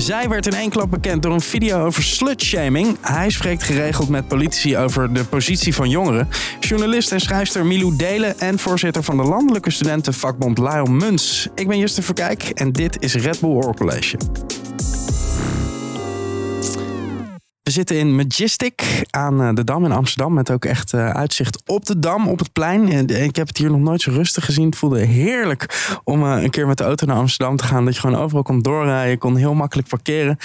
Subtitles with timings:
[0.00, 2.96] Zij werd in één klap bekend door een video over slutshaming.
[3.00, 6.28] Hij spreekt geregeld met politici over de positie van jongeren.
[6.60, 11.48] Journalist en schrijfster Milou Delen en voorzitter van de landelijke studentenvakbond Lyle Muns.
[11.54, 14.16] Ik ben Justin Verkijk en dit is Red Bull Oral College.
[17.70, 20.34] We zitten in Majestic aan eh, de Dam in Amsterdam.
[20.34, 22.88] Met ook echt uh, uitzicht op de Dam, op het plein.
[22.88, 24.66] En ik heb het hier nog nooit zo rustig gezien.
[24.66, 27.84] Het voelde heerlijk om een keer met de auto naar Amsterdam te gaan.
[27.84, 29.10] Dat je gewoon overal kon doorrijden.
[29.10, 30.38] Je kon heel makkelijk parkeren.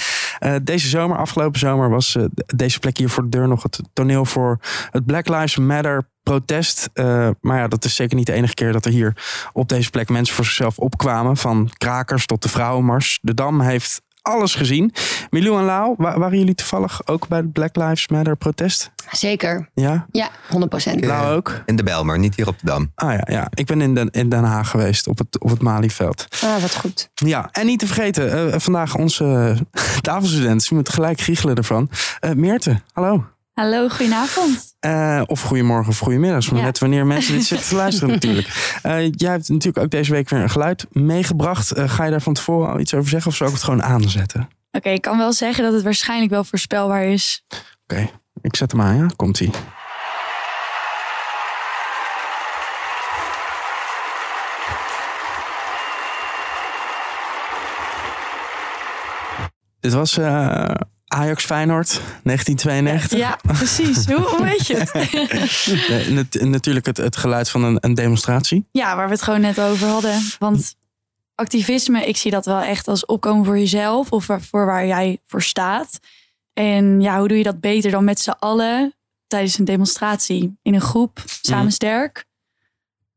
[0.64, 2.18] deze zomer, afgelopen zomer, was
[2.56, 4.60] deze plek hier voor de deur nog het toneel voor
[4.92, 6.90] het Black Lives Matter protest.
[7.42, 9.14] Maar ja, dat is zeker niet de enige keer dat er hier
[9.54, 11.38] op deze plek mensen voor zichzelf opkwamen.
[11.38, 13.20] Van krakers tot de vrouwenmars.
[13.22, 14.94] De Dam heeft alles gezien.
[15.30, 18.92] Milou en Lau, waren jullie toevallig ook bij het Black Lives Matter protest?
[19.12, 19.70] Zeker.
[19.74, 20.06] Ja?
[20.12, 21.06] Ja, 100 procent.
[21.06, 21.62] Lau ook?
[21.66, 22.92] In de Bel, maar niet hier op de Dam.
[22.96, 23.48] Ah ja, ja.
[23.54, 26.28] ik ben in Den, in Den Haag geweest, op het, op het Malieveld.
[26.44, 27.10] Ah, wat goed.
[27.14, 29.58] Ja, en niet te vergeten, uh, vandaag onze
[30.02, 30.68] tafelstudent.
[30.68, 31.90] Je moet gelijk giechelen ervan.
[32.22, 33.26] Uh, Meerte, hallo.
[33.56, 34.76] Hallo, goedenavond.
[34.86, 36.52] Uh, of goedemorgen of goedemiddag.
[36.52, 36.66] Maar ja.
[36.66, 38.80] net wanneer mensen dit zitten te luisteren natuurlijk.
[38.86, 41.78] Uh, jij hebt natuurlijk ook deze week weer een geluid meegebracht.
[41.78, 43.84] Uh, ga je daar van tevoren al iets over zeggen of zou ik het gewoon
[43.84, 44.42] aanzetten?
[44.42, 47.44] Oké, okay, ik kan wel zeggen dat het waarschijnlijk wel voorspelbaar is.
[47.48, 48.12] Oké, okay,
[48.42, 49.08] ik zet hem aan, ja?
[49.16, 49.50] Komt-ie.
[59.80, 60.18] Dit was
[61.08, 63.20] Ajax Feyenoord, 1992.
[63.20, 64.06] Ja, precies.
[64.06, 66.42] Hoe, hoe weet je het?
[66.50, 68.68] natuurlijk het, het geluid van een, een, demonstratie.
[68.72, 70.22] Ja, waar we het gewoon net over hadden.
[70.40, 70.76] Want
[71.36, 75.42] activisme, ik zie dat wel echt als opkomen voor jezelf of voor waar jij voor
[75.42, 76.00] staat.
[76.54, 78.94] En ja, hoe doe je dat beter dan met z'n allen
[79.28, 80.58] tijdens een demonstratie?
[80.62, 81.72] In een groep, samen mm.
[81.72, 82.26] sterk.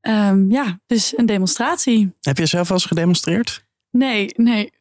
[0.01, 2.13] Um, ja, dus een demonstratie.
[2.21, 3.65] Heb je zelf wel eens gedemonstreerd?
[3.91, 4.73] Nee, nee.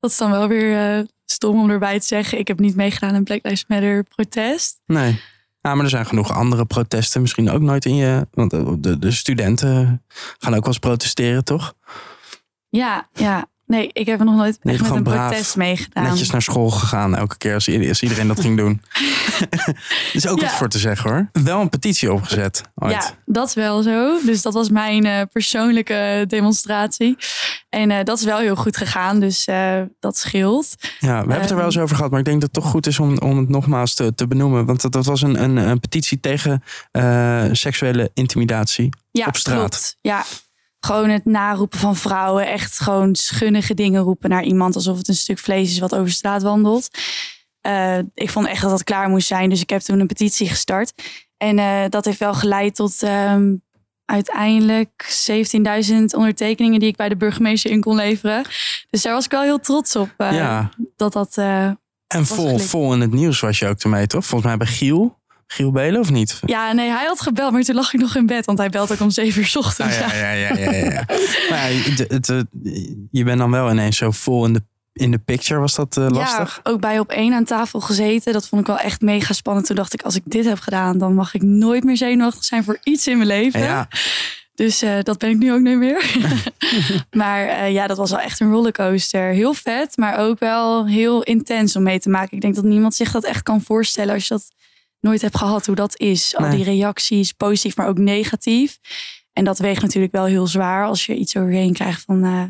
[0.00, 2.38] Dat is dan wel weer uh, stom om erbij te zeggen.
[2.38, 4.80] Ik heb niet meegedaan aan Black Lives Matter protest.
[4.86, 5.20] Nee.
[5.60, 7.20] Ja, maar er zijn genoeg andere protesten.
[7.20, 8.26] Misschien ook nooit in je.
[8.30, 8.50] Want
[8.82, 10.02] de, de studenten
[10.38, 11.74] gaan ook wel eens protesteren, toch?
[12.68, 13.48] Ja, ja.
[13.66, 16.04] Nee, ik heb nog nooit echt met een protest meegedaan.
[16.04, 18.82] Netjes naar school gegaan elke keer als, iedereen dat ging doen.
[19.50, 19.78] er
[20.12, 21.28] is ook wat voor te zeggen hoor.
[21.32, 22.92] Wel een petitie opgezet ooit.
[22.92, 24.18] Ja, dat is wel zo.
[24.24, 27.16] Dus dat was mijn uh, persoonlijke demonstratie.
[27.68, 30.74] En uh, dat is wel heel goed gegaan, dus uh, dat scheelt.
[30.98, 32.70] Ja, we hebben het er wel eens over gehad, maar ik denk dat het toch
[32.72, 34.66] goed is om, om het nogmaals te, te benoemen.
[34.66, 36.62] Want dat, dat was een, een, een petitie tegen
[37.52, 39.58] seksuele intimidatie ja, op straat.
[39.58, 39.98] Klopt.
[40.00, 40.24] Ja,
[40.86, 42.46] gewoon het naroepen van vrouwen.
[42.46, 44.74] Echt gewoon schunnige dingen roepen naar iemand.
[44.74, 46.88] Alsof het een stuk vlees is wat over straat wandelt.
[47.66, 49.50] Uh, ik vond echt dat dat klaar moest zijn.
[49.50, 50.92] Dus ik heb toen een petitie gestart.
[51.36, 53.62] En uh, dat heeft wel geleid tot um,
[54.04, 55.28] uiteindelijk
[55.88, 58.44] 17.000 ondertekeningen die ik bij de burgemeester in kon leveren.
[58.90, 60.14] Dus daar was ik wel heel trots op.
[60.18, 60.70] Uh, ja.
[60.96, 61.36] Dat dat.
[61.36, 64.26] en vol, vol in het nieuws was je ook ermee, toch?
[64.26, 65.18] Volgens mij bij Giel.
[65.46, 66.40] Giel Belen of niet?
[66.46, 68.92] Ja, nee, hij had gebeld, maar toen lag ik nog in bed, want hij belt
[68.92, 70.00] ook om zeven uur s ochtends.
[70.00, 71.04] Ah, ja, ja, ja, ja, ja.
[71.50, 72.46] maar ja, het, het,
[73.10, 74.62] je bent dan wel ineens zo vol in de,
[74.92, 75.60] in de picture.
[75.60, 76.60] Was dat uh, lastig?
[76.64, 78.32] Ja, ook bij op één aan tafel gezeten.
[78.32, 79.66] Dat vond ik wel echt mega spannend.
[79.66, 82.64] Toen dacht ik, als ik dit heb gedaan, dan mag ik nooit meer zenuwachtig zijn
[82.64, 83.60] voor iets in mijn leven.
[83.60, 83.88] Ja.
[84.56, 86.04] Dus uh, dat ben ik nu ook niet meer.
[87.10, 89.32] maar uh, ja, dat was wel echt een rollercoaster.
[89.32, 92.36] Heel vet, maar ook wel heel intens om mee te maken.
[92.36, 94.48] Ik denk dat niemand zich dat echt kan voorstellen als je dat
[95.00, 96.36] nooit heb gehad hoe dat is.
[96.36, 98.78] Al die reacties, positief, maar ook negatief.
[99.32, 102.24] En dat weegt natuurlijk wel heel zwaar als je iets overheen krijgt van.
[102.24, 102.42] Uh,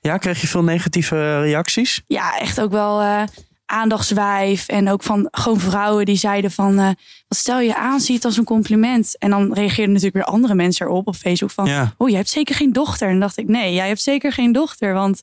[0.00, 2.02] ja, kreeg je veel negatieve reacties?
[2.06, 3.22] Ja, echt ook wel uh,
[3.64, 4.68] aandachtswijf.
[4.68, 6.78] En ook van gewoon vrouwen die zeiden van...
[6.78, 6.90] Uh,
[7.28, 9.18] wat stel je aan, zie het als een compliment.
[9.18, 11.66] En dan reageerden natuurlijk weer andere mensen erop op Facebook van...
[11.66, 11.94] Ja.
[11.96, 13.06] oh, jij hebt zeker geen dochter.
[13.06, 14.92] En dan dacht ik, nee, jij hebt zeker geen dochter.
[14.92, 15.22] Want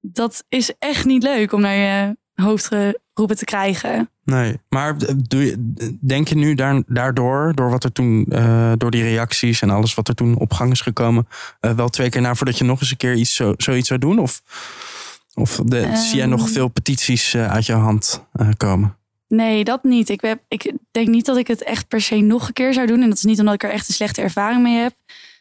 [0.00, 2.70] dat is echt niet leuk om naar je hoofd
[3.18, 4.10] geroepen te krijgen.
[4.24, 6.54] Nee, maar doe je, denk je nu
[6.86, 10.52] daardoor, door wat er toen, uh, door die reacties en alles wat er toen op
[10.52, 11.28] gang is gekomen,
[11.60, 14.00] uh, wel twee keer na voordat je nog eens een keer iets zo, zoiets zou
[14.00, 14.18] doen?
[14.18, 14.42] Of,
[15.34, 16.52] of de, zie jij nog ehm.
[16.52, 18.24] veel petities uh, uit jouw hand
[18.56, 18.96] komen?
[19.28, 20.08] Nee, dat niet.
[20.08, 22.86] Ik, heb, ik denk niet dat ik het echt per se nog een keer zou
[22.86, 23.02] doen.
[23.02, 24.94] En dat is niet omdat ik er echt een slechte ervaring mee heb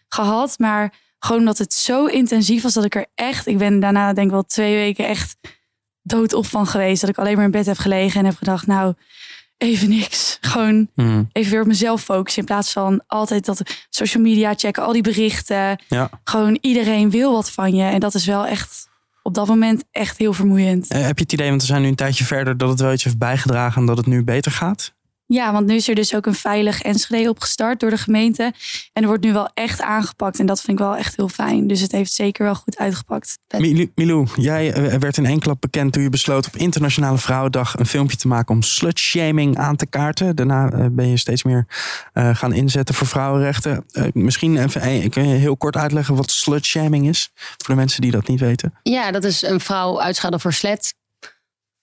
[0.08, 0.60] gehad.
[0.60, 3.48] Maar gewoon omdat het zo intensief was dat ik er echt...
[3.48, 5.38] Ik ben daarna denk ik wel twee weken echt
[6.08, 7.02] dood op van geweest.
[7.02, 8.94] Dat ik alleen maar in bed heb gelegen en heb gedacht, nou,
[9.58, 10.38] even niks.
[10.42, 11.30] Gewoon hmm.
[11.32, 12.42] even weer op mezelf focussen.
[12.42, 15.84] In plaats van altijd dat social media checken, al die berichten.
[15.88, 16.10] Ja.
[16.24, 17.84] Gewoon iedereen wil wat van je.
[17.84, 18.88] En dat is wel echt
[19.28, 20.88] op dat moment echt heel vermoeiend.
[20.88, 22.94] Eh, heb je het idee, want we zijn nu een tijdje verder, dat het wel
[22.94, 24.94] iets heeft bijgedragen en dat het nu beter gaat?
[25.28, 28.54] Ja, want nu is er dus ook een veilig Enschede opgestart door de gemeente.
[28.94, 30.40] En er wordt nu wel echt aangepakt.
[30.40, 31.68] En dat vind ik wel echt heel fijn.
[31.68, 33.38] Dus het heeft zeker wel goed uitgepakt.
[33.58, 37.80] Milou, Milou, jij eh, werd in één klap bekend toen je besloot op Internationale Vrouwendag
[37.80, 40.36] een filmpje te maken om slutshaming aan te kaarten.
[40.36, 41.68] Daarna eh, ben je steeds meer
[42.14, 43.86] eh, gaan inzetten voor vrouwenrechten.
[43.92, 47.32] Eh, misschien even, eh, kun je heel kort uitleggen wat slutshaming is?
[47.34, 48.74] Voor de mensen die dat niet weten.
[48.84, 50.96] Ja, dat is een vrouw uitschelden voor slet.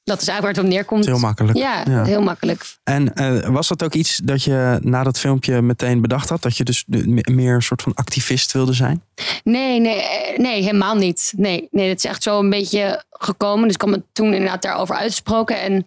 [0.04, 1.04] Dat is eigenlijk waar het op neerkomt.
[1.06, 1.56] Heel makkelijk.
[1.58, 2.04] Ja, Ja.
[2.04, 2.64] heel makkelijk.
[2.84, 6.42] En eh, was dat ook iets dat je na dat filmpje meteen bedacht had?
[6.42, 6.84] Dat je dus
[7.22, 9.02] meer een soort van activist wilde zijn?
[9.44, 11.32] Nee, nee, eh, nee, helemaal niet.
[11.36, 13.64] Nee, nee, het is echt zo een beetje gekomen.
[13.66, 15.60] Dus ik had me toen inderdaad daarover uitgesproken.
[15.60, 15.86] En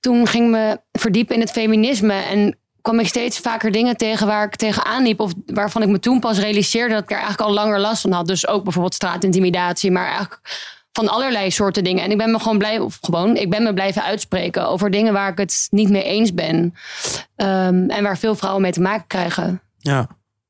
[0.00, 2.14] toen ging me verdiepen in het feminisme.
[2.14, 5.20] En kwam ik steeds vaker dingen tegen waar ik tegenaan liep.
[5.20, 8.12] Of waarvan ik me toen pas realiseerde dat ik er eigenlijk al langer last van
[8.12, 8.26] had.
[8.26, 9.90] Dus ook bijvoorbeeld straatintimidatie.
[9.90, 10.40] Maar eigenlijk
[10.92, 12.04] van allerlei soorten dingen.
[12.04, 15.12] En ik ben me gewoon blij, of gewoon, ik ben me blijven uitspreken over dingen
[15.12, 16.74] waar ik het niet mee eens ben.
[17.36, 19.62] Ehm, en waar veel vrouwen mee te maken krijgen.
[19.78, 20.06] Ja.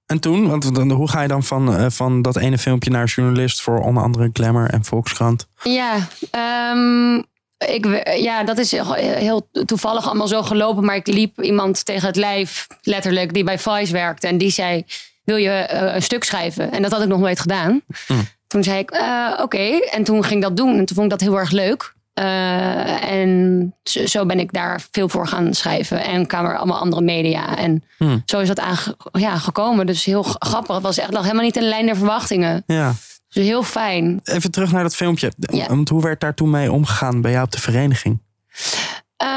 [0.06, 3.60] En toen, want hoe ga je dan van, eh, van dat ene filmpje naar journalist
[3.62, 5.46] voor onder andere Glamour en Volkskrant?
[5.62, 7.14] Ja, ehm,
[7.72, 10.84] ik, ja, dat is heel- toevallig allemaal zo gelopen.
[10.84, 14.26] Maar ik liep iemand tegen het lijf, letterlijk, die bij Vice werkte.
[14.26, 14.84] En die zei,
[15.24, 16.72] wil je eh, een stuk schrijven?
[16.72, 17.82] En dat had ik nog nooit gedaan.
[18.52, 19.78] Toen zei ik, eh, oké.
[19.90, 20.78] En toen ging ik dat doen.
[20.78, 21.94] En toen vond ik dat heel erg leuk.
[22.14, 26.04] Eh, en zo, zo ben ik daar veel voor gaan schrijven.
[26.04, 27.56] En kwamen er allemaal andere media.
[27.56, 28.22] En Hmm.
[28.25, 29.87] zo is dat aange- ja, gekomen.
[29.87, 30.75] Dus heel grappig.
[30.75, 32.62] Het was echt nog helemaal niet in de lijn der verwachtingen.
[32.66, 32.93] Ja.
[33.28, 34.20] Dus heel fijn.
[34.25, 35.32] Even terug naar dat filmpje.
[35.37, 35.66] Ja.
[35.66, 38.19] Want hoe werd daar toen mee omgegaan bij jou op de vereniging?
[39.16, 39.28] Eh,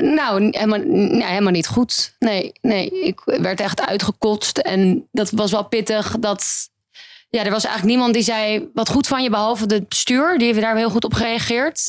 [0.00, 2.16] nou, helemaal, nee, helemaal niet goed.
[2.18, 4.58] Nee, nee, ik werd echt uitgekotst.
[4.58, 6.16] En dat was wel pittig.
[6.20, 6.44] Dat,
[7.36, 10.38] ja, er was eigenlijk niemand die zei wat goed van je, behalve het bestuur.
[10.38, 11.84] Die heeft daar heel goed op gereageerd.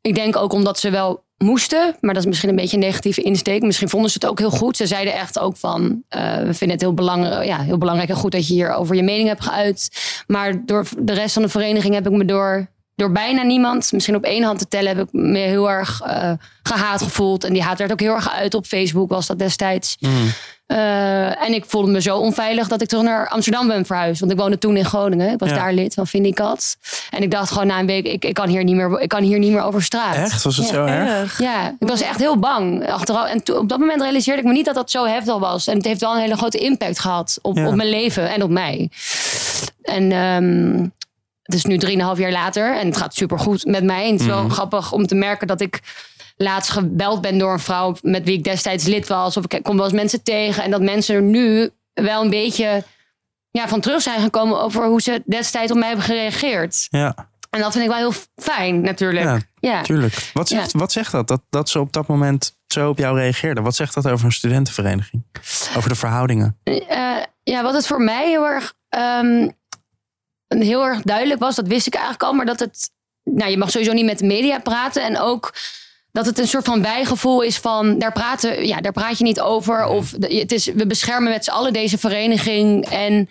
[0.00, 1.96] Ik denk ook omdat ze wel moesten.
[2.00, 3.62] Maar dat is misschien een beetje een negatieve insteek.
[3.62, 4.76] Misschien vonden ze het ook heel goed.
[4.76, 6.02] Ze zeiden echt ook van...
[6.08, 8.94] eh, we vinden het heel belangrijk, ja, heel belangrijk en goed dat je hier over
[8.94, 9.88] je mening hebt geuit.
[10.26, 13.92] Maar door de rest van de vereniging heb ik me door, door bijna niemand...
[13.92, 14.96] misschien op één hand te tellen...
[14.96, 16.32] heb ik me heel erg eh,
[16.62, 17.44] gehaat gevoeld.
[17.44, 19.96] En die haat werd ook heel erg uit op Facebook, was dat destijds.
[20.72, 24.20] Eh, en ik voelde me zo onveilig dat ik terug naar Amsterdam ben verhuisd.
[24.20, 25.32] Want ik woonde toen in Groningen.
[25.32, 25.54] Ik was Ja.
[25.54, 26.76] daar lid van Vindicat.
[27.10, 29.22] En ik dacht gewoon na een week, ik, ik, kan, hier niet meer, ik kan
[29.22, 30.14] hier niet meer over straat.
[30.14, 30.42] Echt?
[30.42, 30.72] Was het Ja.
[30.72, 31.08] zo erg?
[31.08, 31.38] Erg.
[31.38, 32.88] Ja, ik was echt heel bang.
[32.90, 35.66] Achteraf, en to- op dat moment realiseerde ik me niet dat dat zo heftig was.
[35.66, 37.66] En het heeft wel een hele grote impact gehad op, Ja.
[37.68, 38.90] op mijn leven en op mij.
[39.82, 40.82] En ehm,
[41.42, 44.04] het is nu drieënhalf jaar later en het gaat supergoed met mij.
[44.06, 45.80] En het is wel grappig om te merken dat ik
[46.42, 49.36] laatst gebeld ben door een vrouw met wie ik destijds lid was.
[49.36, 50.62] Of ik kom wel eens mensen tegen.
[50.62, 52.84] En dat mensen er nu wel een beetje
[53.50, 56.86] ja, van terug zijn gekomen over hoe ze destijds op mij hebben gereageerd.
[56.90, 57.14] Ja,
[57.50, 59.24] En dat vind ik wel heel fijn natuurlijk.
[59.24, 59.82] Ja, ja.
[59.82, 60.30] tuurlijk.
[60.32, 61.28] Wat zegt, wat zegt dat?
[61.28, 61.42] dat?
[61.50, 63.62] Dat ze op dat moment zo op jou reageerden.
[63.62, 65.24] Wat zegt dat over een studentenvereniging?
[65.76, 66.58] Over de verhoudingen?
[66.64, 69.48] Eh, ja, wat het voor mij heel erg, ehm,
[70.48, 72.90] heel erg duidelijk was, dat wist ik eigenlijk al, maar dat het,
[73.22, 75.52] nou, je mag sowieso niet met de media praten en ook
[76.12, 79.40] dat het een soort van bijgevoel is van daar praten, ja, daar praat je niet
[79.40, 83.28] over of de- het is, we beschermen met z'n allen deze vereniging en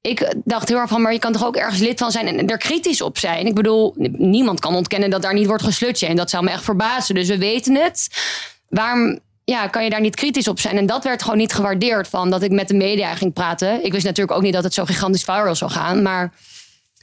[0.00, 2.48] ik dacht heel erg van, maar je kan toch ook ergens lid van zijn en
[2.48, 3.46] er kritisch op zijn.
[3.46, 6.64] Ik bedoel, niemand kan ontkennen dat daar niet wordt geslutje en dat zou me echt
[6.64, 7.14] verbazen.
[7.14, 8.08] Dus we weten het.
[8.68, 10.76] Waarom ja, kan je daar niet kritisch op zijn?
[10.76, 13.84] En dat werd gewoon niet gewaardeerd van dat ik met de media ging praten.
[13.84, 16.32] Ik wist natuurlijk ook niet dat het zo gigantisch viral zou gaan, maar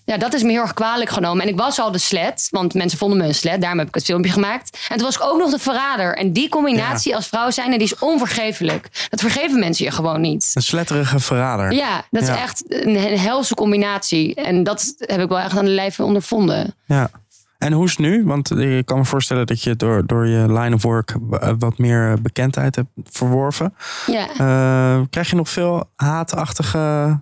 [0.05, 1.43] ja, dat is me heel erg kwalijk genomen.
[1.43, 3.59] En ik was al de slet, want mensen vonden me een slet.
[3.61, 4.77] Daarom heb ik het filmpje gemaakt.
[4.89, 6.15] En toen was ik ook nog de verrader.
[6.17, 9.07] En die combinatie als vrouw zijn, die is onvergeeflijk.
[9.09, 10.51] Dat vergeven mensen je gewoon niet.
[10.53, 11.71] Een sletterige verrader.
[11.73, 12.33] Ja, dat Ja.
[12.35, 14.35] is echt een, een helse combinatie.
[14.35, 16.75] En dat heb ik wel echt aan de lijf ondervonden.
[16.85, 17.09] Ja.
[17.57, 18.23] En hoe is het nu?
[18.25, 21.77] Want ik kan me voorstellen dat je door, door je line of work w- wat
[21.77, 23.75] meer bekendheid hebt verworven.
[24.07, 24.27] Ja.
[24.29, 27.19] Eh, krijg je nog veel haatachtige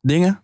[0.00, 0.42] dingen?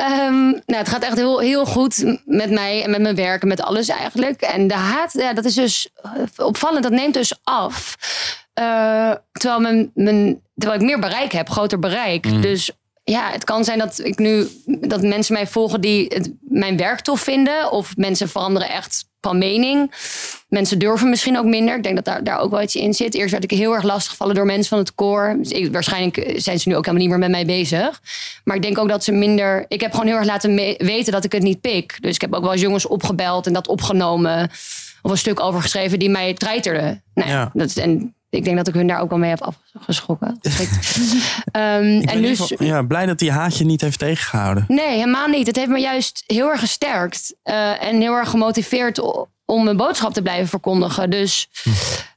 [0.00, 3.48] Ehm, nou, het gaat echt heel, heel goed met mij en met mijn werk en
[3.48, 4.40] met alles eigenlijk.
[4.40, 6.82] En de haat, ja, dat is dus eh, opvallend.
[6.82, 7.96] Dat neemt dus af.
[8.52, 12.42] Eh, terwijl, mijn, mijn, terwijl ik meer bereik heb, groter bereik.
[12.42, 12.70] Dus
[13.04, 17.00] ja, het kan zijn dat ik nu dat mensen mij volgen die het, mijn werk
[17.00, 17.70] tof vinden.
[17.72, 19.92] Of mensen veranderen echt van mening.
[20.48, 21.76] Mensen durven misschien ook minder.
[21.76, 23.14] Ik denk dat daar, daar ook wel iets in zit.
[23.14, 25.36] Eerst werd ik heel erg lastiggevallen door mensen van het koor.
[25.38, 28.00] Dus ik, waarschijnlijk zijn ze nu ook helemaal niet meer met mij bezig.
[28.44, 29.64] Maar ik denk ook dat ze minder...
[29.68, 30.54] Ik heb gewoon heel erg laten
[30.86, 31.96] weten dat ik het niet pik.
[32.00, 34.50] Dus ik heb ook wel eens jongens opgebeld en dat opgenomen.
[35.02, 37.02] Of een stuk over geschreven die mij treiterden.
[37.14, 37.50] Nou, ja.
[37.54, 40.38] Dat, is- en ik denk dat ik hun daar ook wel mee heb afgeschrokken.
[41.52, 44.64] Ehm, en geval- ja, blij dat die haat je niet heeft tegengehouden.
[44.68, 45.46] Nee, helemaal niet.
[45.46, 47.34] Het heeft me juist heel erg gesterkt.
[47.42, 49.00] eh, en heel erg gemotiveerd
[49.44, 51.10] om mijn boodschap te blijven verkondigen.
[51.10, 51.48] Dus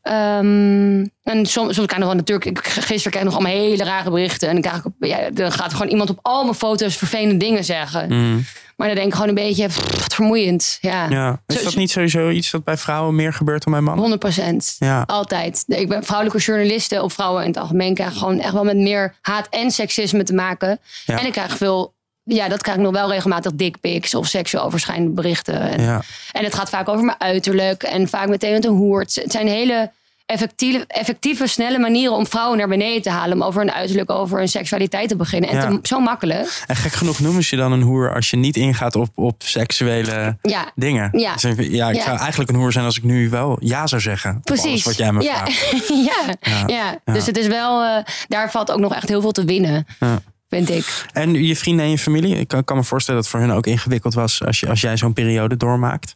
[0.01, 3.51] Ehm, en soms, soms krijg ik nog wel natuurlijk, ik, gisteren kreeg ik nog allemaal
[3.51, 4.47] hele rare berichten.
[4.49, 7.63] En dan, krijg ik, ja, dan gaat gewoon iemand op al mijn foto's vervelende dingen
[7.63, 8.13] zeggen.
[8.13, 8.45] Mm.
[8.77, 10.77] Maar dan denk ik gewoon een beetje, pff, wat vermoeiend.
[10.81, 11.41] Ja, Ja.
[11.47, 13.99] Is Zo- dat niet sowieso iets dat bij vrouwen meer gebeurt dan bij mannen?
[14.01, 14.75] 100 procent.
[14.79, 15.01] Ja.
[15.05, 15.63] Altijd.
[15.67, 19.15] Ik ben vrouwelijke journalisten of vrouwen in het algemeen krijgen gewoon echt wel met meer
[19.21, 20.79] haat en seksisme te maken.
[21.05, 21.19] Ja.
[21.19, 25.11] En ik krijg veel, ja, dat krijg ik nog wel regelmatig dickpics of seksueel overschrijdende
[25.11, 25.59] berichten.
[25.59, 26.01] En, Ja.
[26.31, 29.15] en het gaat vaak over mijn uiterlijk en vaak meteen met een hoert.
[29.15, 29.91] Het zijn hele
[30.25, 33.35] effectieve, effectieve, snelle manieren om vrouwen naar beneden te halen.
[33.41, 35.49] Om over hun uiterlijk, over hun seksualiteit te beginnen.
[35.49, 35.67] En Ja.
[35.67, 36.63] te- zo makkelijk.
[36.67, 39.35] En gek genoeg noemen ze je dan een hoer als je niet ingaat op, op
[39.43, 41.09] seksuele Ja, dingen.
[41.19, 41.33] Ja.
[41.33, 42.03] Dus ik- ja, ik Ja.
[42.03, 44.39] zou eigenlijk een hoer zijn als ik nu wel ja zou zeggen.
[44.43, 44.83] precies.
[44.83, 45.35] Wat jij me ja.
[45.35, 45.87] vraagt.
[46.09, 46.65] ja.
[46.67, 47.13] Ja.
[47.13, 49.85] Dus het is wel, eh, daar valt ook nog echt heel veel te winnen.
[49.99, 50.21] Ja.
[50.49, 51.05] Vind ik.
[51.13, 52.35] En je vrienden en je familie?
[52.37, 54.81] Ik kan, kan me voorstellen dat het voor hun ook ingewikkeld was als, je, als
[54.81, 56.15] jij zo'n periode doormaakt.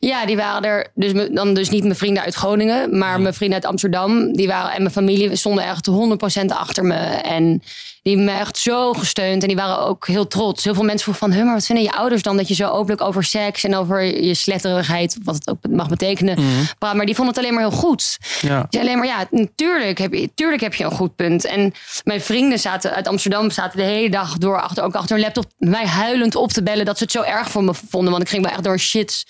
[0.00, 0.86] Ja, die waren er.
[0.94, 4.32] Dus me- dan dus niet mijn vrienden uit Groningen, maar mijn vrienden uit Amsterdam.
[4.32, 6.94] Die waren en mijn familie stonden echt 100% achter me.
[7.22, 7.62] En
[8.02, 9.42] die hebben me echt zo gesteund.
[9.42, 10.64] En die waren ook heel trots.
[10.64, 12.68] Heel veel mensen vroegen van, "Huh, maar wat vinden je ouders dan dat je zo
[12.68, 16.38] openlijk over seks en over je sletterigheid, wat het ook mag betekenen,
[16.78, 16.94] praat.
[16.94, 18.18] Maar die vonden het alleen maar heel goed.
[18.40, 18.66] Ja.
[18.70, 21.44] Zei alleen maar, ja, natuurlijk heb, je, tuurlijk heb je een goed punt.
[21.44, 21.72] En
[22.04, 25.44] mijn vrienden zaten uit Amsterdam zaten de hele dag door achter, ook achter een laptop
[25.58, 28.10] mij huilend op te bellen dat ze het zo erg voor me vonden.
[28.10, 29.24] Want ik ging wel echt door shit,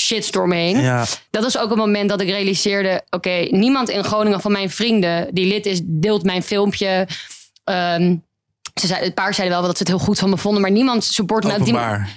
[0.00, 0.80] shitstorm heen.
[0.80, 1.04] Ja.
[1.30, 5.28] Dat was ook een moment dat ik realiseerde, oké, niemand in Groningen van mijn vrienden
[5.34, 7.08] die lid is, deelt mijn filmpje.
[7.64, 8.16] Ehm,
[8.80, 10.70] ze zei, een paar zeiden wel dat ze het heel goed van me vonden, maar
[10.70, 11.62] niemand support me.
[11.62, 11.72] Die-.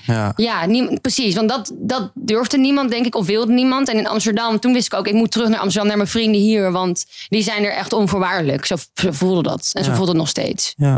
[0.05, 0.33] Ja.
[0.35, 0.67] ja,
[1.01, 1.35] precies.
[1.35, 3.89] Want dat, dat durfde niemand, denk ik, of wilde niemand.
[3.89, 6.41] En in Amsterdam, toen wist ik ook, ik moet terug naar Amsterdam, naar mijn vrienden
[6.41, 6.71] hier.
[6.71, 8.65] Want die zijn er echt onvoorwaardelijk.
[8.65, 9.69] Zo, zo voelde dat.
[9.73, 9.95] En zo Ja.
[9.95, 10.73] voelt het nog steeds.
[10.77, 10.97] Ja.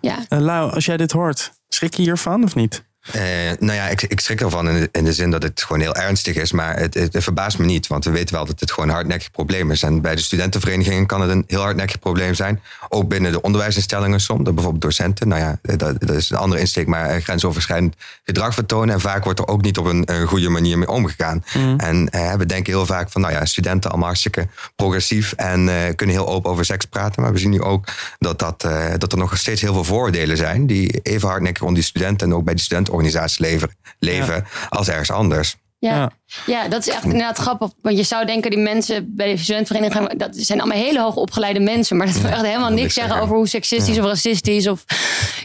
[0.00, 0.16] Ja.
[0.28, 2.82] Eh, Lau, als jij dit hoort, schrik je hiervan of niet?
[3.02, 3.22] Eh,
[3.58, 5.94] nou ja, ik, ik schrik ervan in de, in de zin dat het gewoon heel
[5.94, 6.52] ernstig is.
[6.52, 8.94] Maar het, het, het verbaast me niet, want we weten wel dat het gewoon een
[8.94, 9.82] hardnekkig probleem is.
[9.82, 12.62] En bij de studentenverenigingen kan het een heel hardnekkig probleem zijn.
[12.88, 15.28] Ook binnen de onderwijsinstellingen soms, bijvoorbeeld docenten.
[15.28, 17.94] Nou ja, dat, dat is een andere insteek, maar eh, grensoverschrijdend
[18.24, 18.94] gedrag vertonen.
[18.94, 21.44] En vaak wordt er ook niet op een, een goede manier mee omgegaan.
[21.76, 25.94] En eh, we denken heel vaak van, nou ja, studenten allemaal hartstikke progressief en eh,
[25.96, 27.22] kunnen heel open over seks praten.
[27.22, 30.36] Maar we zien nu ook dat, dat, eh, dat er nog steeds heel veel vooroordelen
[30.36, 32.62] zijn die even hardnekkig onder die studenten en ook bij die
[33.00, 33.68] studentenorganisaties leven,
[33.98, 35.56] leven als ergens anders.
[35.78, 35.94] Ja.
[35.96, 36.10] Ja.
[36.46, 36.68] Ja.
[36.68, 37.70] dat is echt inderdaad grappig.
[37.80, 41.60] Want je zou denken, die mensen bij de studentenvereniging, dat zijn allemaal hele hoog opgeleide
[41.60, 41.96] mensen.
[41.96, 44.68] Maar dat wil echt helemaal niks zeggen over hoe seksistisch of racistisch.
[44.68, 44.84] Of,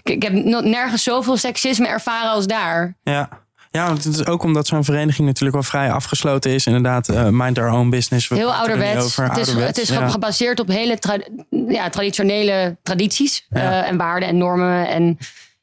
[0.04, 2.98] ik, ik heb nog nergens zoveel seksisme ervaren als daar.
[3.04, 3.30] Ja.
[3.72, 6.66] Ja, want het is ook omdat zo'n vereniging natuurlijk wel vrij afgesloten is.
[6.66, 8.27] Inderdaad, eh, mind their own business.
[8.27, 9.04] We Heel er ouderwets.
[9.06, 9.24] over.
[9.24, 10.08] Het is, Ouderwets, het is ja.
[10.10, 11.24] gebaseerd op hele tra-
[11.68, 13.60] ja, traditionele tradities Ja.
[13.84, 14.88] eh, en waarden en normen.
[14.88, 15.18] En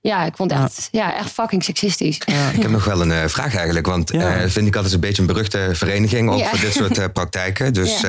[0.09, 1.17] ja, ik vond het echt, ja.
[1.17, 2.17] echt fucking seksistisch.
[2.53, 4.37] Ik heb nog wel een eh, vraag eigenlijk, want Ja.
[4.37, 6.49] eh, vind ik altijd een beetje een beruchte vereniging, ook Ja.
[6.49, 7.73] voor dit soort eh, praktijken.
[7.73, 8.09] Dus, Ja.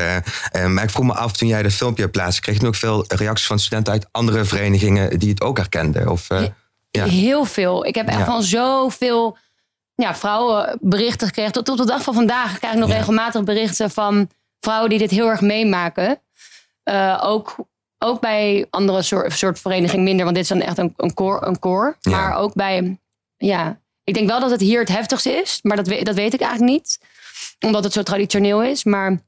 [0.52, 2.76] eh, eh, maar ik vroeg me af, toen jij dat filmpje plaatste, kreeg je ook
[2.76, 6.10] veel reacties van studenten uit andere verenigingen die het ook herkenden?
[6.12, 6.44] Of, eh,
[6.92, 7.06] Ja.
[7.06, 7.86] Heel veel.
[7.86, 8.26] Ik heb echt Ja.
[8.26, 9.38] van zoveel
[9.96, 11.52] ja, vrouwen berichten gekregen.
[11.52, 12.96] Tot op de dag van vandaag krijg ik nog Ja.
[12.96, 16.20] regelmatig berichten van vrouwen die dit heel erg meemaken.
[16.84, 17.56] Eh, ook,
[18.00, 21.46] ook bij andere soort, soort vereniging minder, want dit is dan echt een, een core.
[21.46, 21.96] Een.
[22.00, 22.12] Ja.
[22.12, 23.00] Maar ook bij,
[23.38, 26.42] ja, ik denk wel dat het hier het heftigste is, maar dat, dat weet ik
[26.42, 27.00] eigenlijk niet.
[27.60, 28.84] Omdat het zo traditioneel is.
[28.84, 29.20] Maar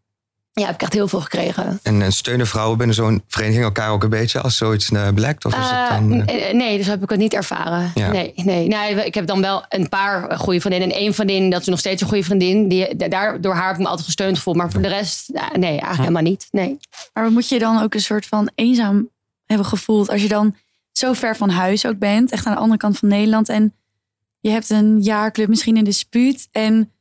[0.59, 1.79] ja, heb ik echt heel veel gekregen.
[1.83, 5.45] en, en steunen vrouwen binnen zo'n vereniging elkaar ook een beetje als zoiets eh, blijkt?
[5.45, 7.91] Of is het Eh, dan, eh, nee, dus heb ik het niet ervaren.
[7.95, 8.11] Ja.
[8.11, 8.67] Nee, nee.
[8.67, 10.91] nee, ik heb dan wel een paar goede vriendinnen.
[10.91, 12.67] En één vriendin, dat is nog steeds een goede vriendin.
[12.67, 14.55] Die, da- daar, door haar heb ik me altijd gesteund gevoeld.
[14.57, 16.47] Maar voor de rest, nee, eigenlijk helemaal niet.
[16.51, 16.77] Nee.
[17.13, 19.09] Maar moet je dan ook een soort van eenzaam
[19.45, 20.55] hebben gevoeld als je dan
[20.91, 23.73] zo ver van huis ook bent, echt aan de andere kant van Nederland en
[24.39, 26.91] je hebt een jaarclub misschien in de spuut en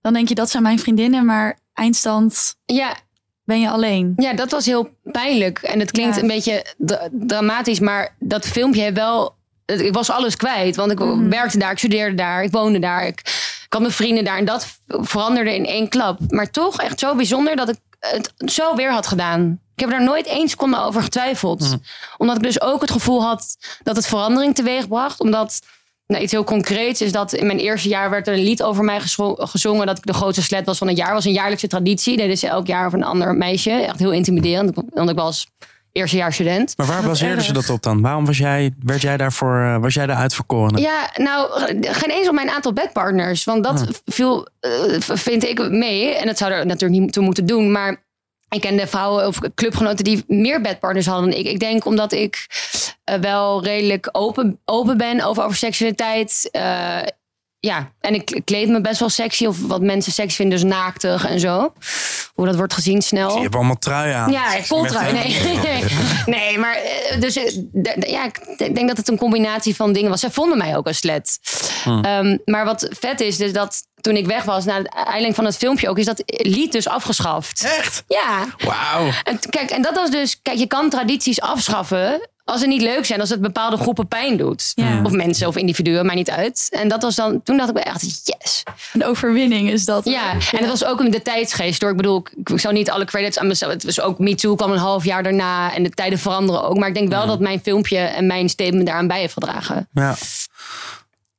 [0.00, 2.96] dan denk je dat zijn mijn vriendinnen, maar eindstand Ja,
[3.44, 4.12] ben je alleen.
[4.16, 5.58] ja, dat was heel pijnlijk.
[5.58, 6.20] En het klinkt Ja.
[6.22, 7.80] een beetje dra- dramatisch.
[7.80, 9.34] Maar dat filmpje wel...
[9.66, 10.76] het- Ik was alles kwijt.
[10.76, 11.28] Want ik Mhm.
[11.28, 13.06] werkte daar, ik studeerde daar, ik woonde daar.
[13.06, 13.20] Ik,
[13.64, 14.38] ik had mijn vrienden daar.
[14.38, 16.18] En dat veranderde in één klap.
[16.28, 19.60] Maar toch echt zo bijzonder dat ik het zo weer had gedaan.
[19.74, 21.76] Ik heb daar nooit één seconde over getwijfeld.
[22.16, 25.20] Omdat ik dus ook het gevoel had dat het verandering teweeg bracht.
[25.20, 25.60] Omdat
[26.06, 28.84] nou, iets heel concreets is dat in mijn eerste jaar werd er een lied over
[28.84, 29.86] mij gezo- gezongen.
[29.86, 31.12] Dat ik de grootste slet was van het jaar.
[31.12, 32.16] was een jaarlijkse traditie.
[32.16, 33.70] Deden ze elk jaar over een ander meisje.
[33.70, 34.74] Echt heel intimiderend.
[34.90, 35.46] Want ik was
[35.92, 36.74] eerstejaars student.
[36.76, 37.66] Maar waar Wat baseerden ze erg.
[37.66, 38.00] dat op dan?
[38.00, 40.80] Waarom was jij, werd jij daarvoor, eh, was jij de uitverkorene?
[40.80, 43.44] Ja, nou, geen eens op mijn aantal bedpartners.
[43.44, 46.14] Want dat viel, eh, vind ik, mee.
[46.14, 47.72] En dat zou er natuurlijk niet toe moeten doen.
[47.72, 48.02] Maar
[48.48, 51.46] ik kende vrouwen of clubgenoten die meer bedpartners hadden dan ik.
[51.46, 52.46] Ik denk omdat ik
[53.04, 56.48] eh, wel redelijk open, open ben over, over seksualiteit.
[56.50, 56.98] Eh,
[57.64, 59.46] ja, en ik kleed me best wel sexy.
[59.46, 61.72] Of wat mensen seks vinden, dus naaktig en zo.
[62.34, 63.36] hoe dat wordt gezien snel.
[63.36, 64.32] Je hebt allemaal trui aan.
[64.32, 65.12] Ja, poltrui.
[65.12, 65.84] Met, Nee, nee,
[66.26, 67.34] nee, maar eh, dus
[68.00, 70.20] ja, ik denk dat het een combinatie van dingen was.
[70.20, 71.38] Zij vonden mij ook een slet.
[71.82, 72.04] Hmm.
[72.04, 75.44] Ehm, maar wat vet is, dus dat toen ik weg was, na het eiling van
[75.44, 77.64] het filmpje ook, is dat lied dus afgeschaft.
[77.78, 78.04] Echt?
[78.08, 78.44] Ja.
[78.58, 79.10] Wauw.
[79.22, 83.04] En kijk, en dat was dus, kijk, je kan tradities afschaffen als ze niet leuk
[83.04, 84.72] zijn, als het bepaalde groepen pijn doet.
[84.74, 85.02] Ja.
[85.02, 86.66] Of mensen of individuen, maar niet uit.
[86.70, 88.62] En dat was dan, toen dacht ik echt, yes.
[88.92, 90.04] Een overwinning is dat.
[90.04, 91.90] Ja, en het was ook de tijdsgeest door.
[91.90, 93.72] Ik bedoel, ik, ik zou niet alle credits aan mezelf.
[93.72, 96.78] Het was ook Me Too kwam een half jaar daarna en de tijden veranderen ook.
[96.78, 99.88] Maar ik denk wel dat mijn filmpje en mijn statement daaraan bij heeft gedragen.
[99.92, 100.14] Ja.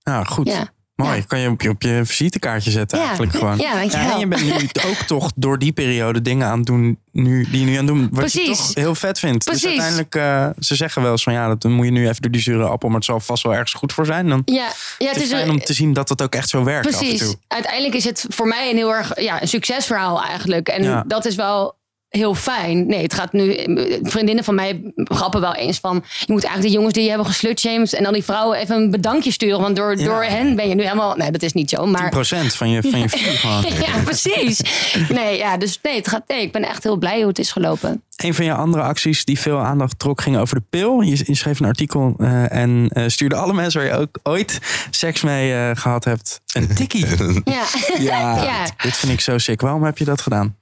[0.03, 0.73] Ja, goed.
[0.95, 1.03] Ja.
[1.05, 1.17] Mooi.
[1.17, 1.23] Ja.
[1.27, 3.03] Kan je op je, op je visitekaartje zetten Ja.
[3.03, 3.57] eigenlijk gewoon.
[3.57, 4.11] Ja, dankjewel.
[4.11, 4.51] en je bent nu
[4.89, 7.87] ook toch door die periode dingen aan het doen nu, die je nu aan het
[7.87, 8.09] doen.
[8.11, 8.57] Wat je Precies.
[8.65, 9.45] toch heel vet vindt.
[9.45, 9.79] Dus Precies.
[9.79, 12.31] uiteindelijk, eh, ze zeggen wel eens van ja, dat dan moet je nu even door
[12.31, 12.87] die zure appel.
[12.87, 14.29] Maar het zal vast wel ergens goed voor zijn.
[14.29, 16.87] Dan Ja, ja het is fijn om te zien dat het ook echt zo werkt
[16.87, 17.19] af en Precies.
[17.27, 17.35] toe.
[17.47, 20.67] Uiteindelijk is het voor mij een heel erg ja, een succesverhaal eigenlijk.
[20.67, 21.03] En Ja.
[21.07, 21.75] dat is wel
[22.15, 22.87] heel fijn.
[22.87, 23.55] Nee, het gaat nu.
[24.01, 26.03] Vriendinnen van mij grappen wel eens van.
[26.25, 27.93] Je moet eigenlijk de jongens die je hebben geslutshamed.
[27.93, 29.61] en dan die vrouwen even een bedankje sturen.
[29.61, 30.05] Want door, Ja.
[30.05, 31.15] door hen ben je nu helemaal.
[31.15, 31.85] Nee, dat is niet zo.
[31.85, 33.63] Maar 10% van je, van je gewoon.
[33.85, 34.61] ja, precies.
[35.09, 37.51] Nee, ja, dus nee, het gaat, nee, ik ben echt heel blij hoe het is
[37.51, 38.03] gelopen.
[38.15, 41.01] Een van je andere acties die veel aandacht trok ging over de pil.
[41.01, 44.59] Je, je schreef een artikel eh, en eh, stuurde alle mensen waar je ook ooit
[44.89, 47.05] seks mee eh, gehad hebt een tikkie.
[47.43, 47.63] Ja.
[47.99, 48.63] Ja, Ja.
[48.77, 49.61] dit vind ik zo sick.
[49.61, 50.55] Waarom heb je dat gedaan?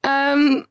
[0.00, 0.62] Ehm,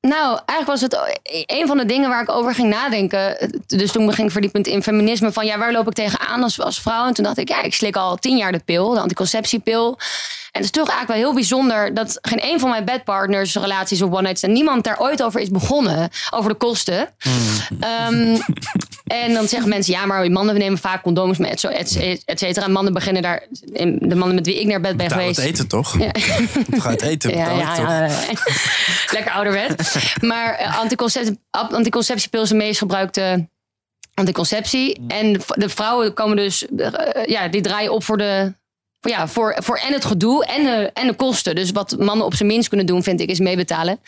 [0.00, 3.50] nou, eigenlijk was het een van de dingen waar ik over ging nadenken.
[3.66, 5.32] Dus toen ging ik verdiepend in feminisme.
[5.32, 7.06] Van ja, waar loop ik tegenaan als, als vrouw?
[7.06, 9.98] En toen dacht ik, ja, ik slik al tien jaar de pil, de anticonceptiepil.
[10.56, 14.02] En het is toch eigenlijk wel heel bijzonder dat geen een van mijn bedpartners, relaties
[14.02, 16.10] of one-nights, en niemand daar ooit over is begonnen.
[16.30, 17.08] Over de kosten.
[17.80, 18.36] Ehm,
[19.06, 22.66] en dan zeggen mensen, ja, maar mannen nemen vaak condooms met, zo, et, et cetera.
[22.66, 23.46] En mannen beginnen daar,
[23.98, 25.36] de mannen met wie ik naar bed ben Betaal geweest.
[25.36, 25.98] het eten toch?
[25.98, 26.10] Ja.
[26.90, 27.58] Uit eten Ja, toch?
[27.58, 28.08] ja.
[29.16, 29.94] Lekker ouderwet.
[30.20, 33.48] Maar eh, anticonceptie, anticonceptiepil is de meest gebruikte
[34.14, 35.00] anticonceptie.
[35.08, 38.52] En de vrouwen komen dus, eh, ja, die draaien op voor de.
[39.08, 41.54] Ja, voor, voor en het gedoe en de, en de kosten.
[41.54, 44.00] Dus wat mannen op zijn minst kunnen doen, vind ik, is meebetalen.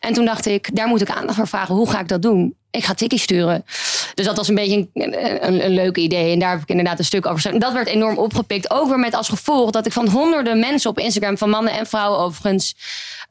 [0.00, 1.74] En toen dacht ik, daar moet ik aandacht voor vragen.
[1.74, 2.54] Hoe ga ik dat doen?
[2.70, 3.64] Ik ga tikkie sturen.
[4.14, 6.32] Dus dat was een beetje een, een, een leuk idee.
[6.32, 7.58] En daar heb ik inderdaad een stuk over.
[7.58, 8.70] Dat werd enorm opgepikt.
[8.70, 11.86] Ook weer met als gevolg dat ik van honderden mensen op Instagram, van mannen en
[11.86, 12.74] vrouwen overigens,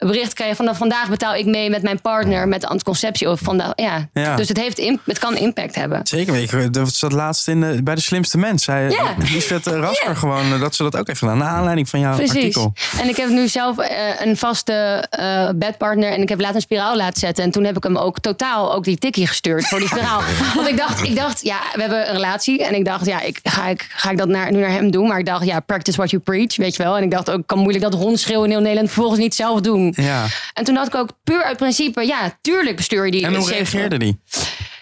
[0.06, 3.30] bericht kreeg van nou, vandaag betaal ik mee met mijn partner met de anticonceptie.
[3.30, 4.08] Of vandaag, ja.
[4.12, 4.36] Ja.
[4.36, 6.00] Dus het, heeft, het kan impact hebben.
[6.02, 8.64] Zeker, je, dat zat laatst in de, bij de slimste mens.
[8.64, 9.14] Zei Ja.
[9.32, 10.14] Lisbeth Rasper Ja.
[10.14, 11.38] gewoon eh, dat ze dat ook heeft gedaan.
[11.38, 12.34] Naar aanleiding van jouw Precies.
[12.34, 12.72] artikel.
[13.00, 16.10] En ik heb nu zelf eh, een vaste eh, bedpartner.
[16.12, 17.44] En ik heb laten een spiraal laten zetten.
[17.44, 20.20] En toen heb ik hem ook totaal ook die tikkie gestuurd voor die spiraal.
[20.54, 22.64] Want ik dacht, ik dacht, ja, we hebben een relatie.
[22.64, 25.08] En ik dacht, ja, ik, ga, ik, ga ik dat naar, nu naar hem doen?
[25.08, 26.96] Maar ik dacht, ja, practice what you preach, weet je wel.
[26.96, 29.60] En ik dacht ook, ik kan moeilijk dat rondschreeuwen in heel Nederland vervolgens niet zelf
[29.60, 29.91] doen.
[29.94, 30.26] Ja.
[30.52, 33.24] En toen dacht ik ook, puur uit principe, ja, tuurlijk stuur je die.
[33.24, 34.20] En hoe reageerde die?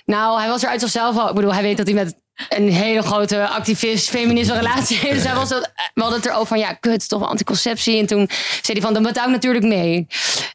[0.05, 1.29] nou, hij was er uit zichzelf al.
[1.29, 2.14] Ik bedoel, hij weet dat hij met
[2.48, 5.14] een hele grote activist, feminist relatie heeft.
[5.14, 7.98] Dus hij was dat, we hadden het erover van, ja, kut, toch anticonceptie.
[8.00, 8.29] En toen
[8.62, 10.07] zei hij van, dan betaal ik natuurlijk mee.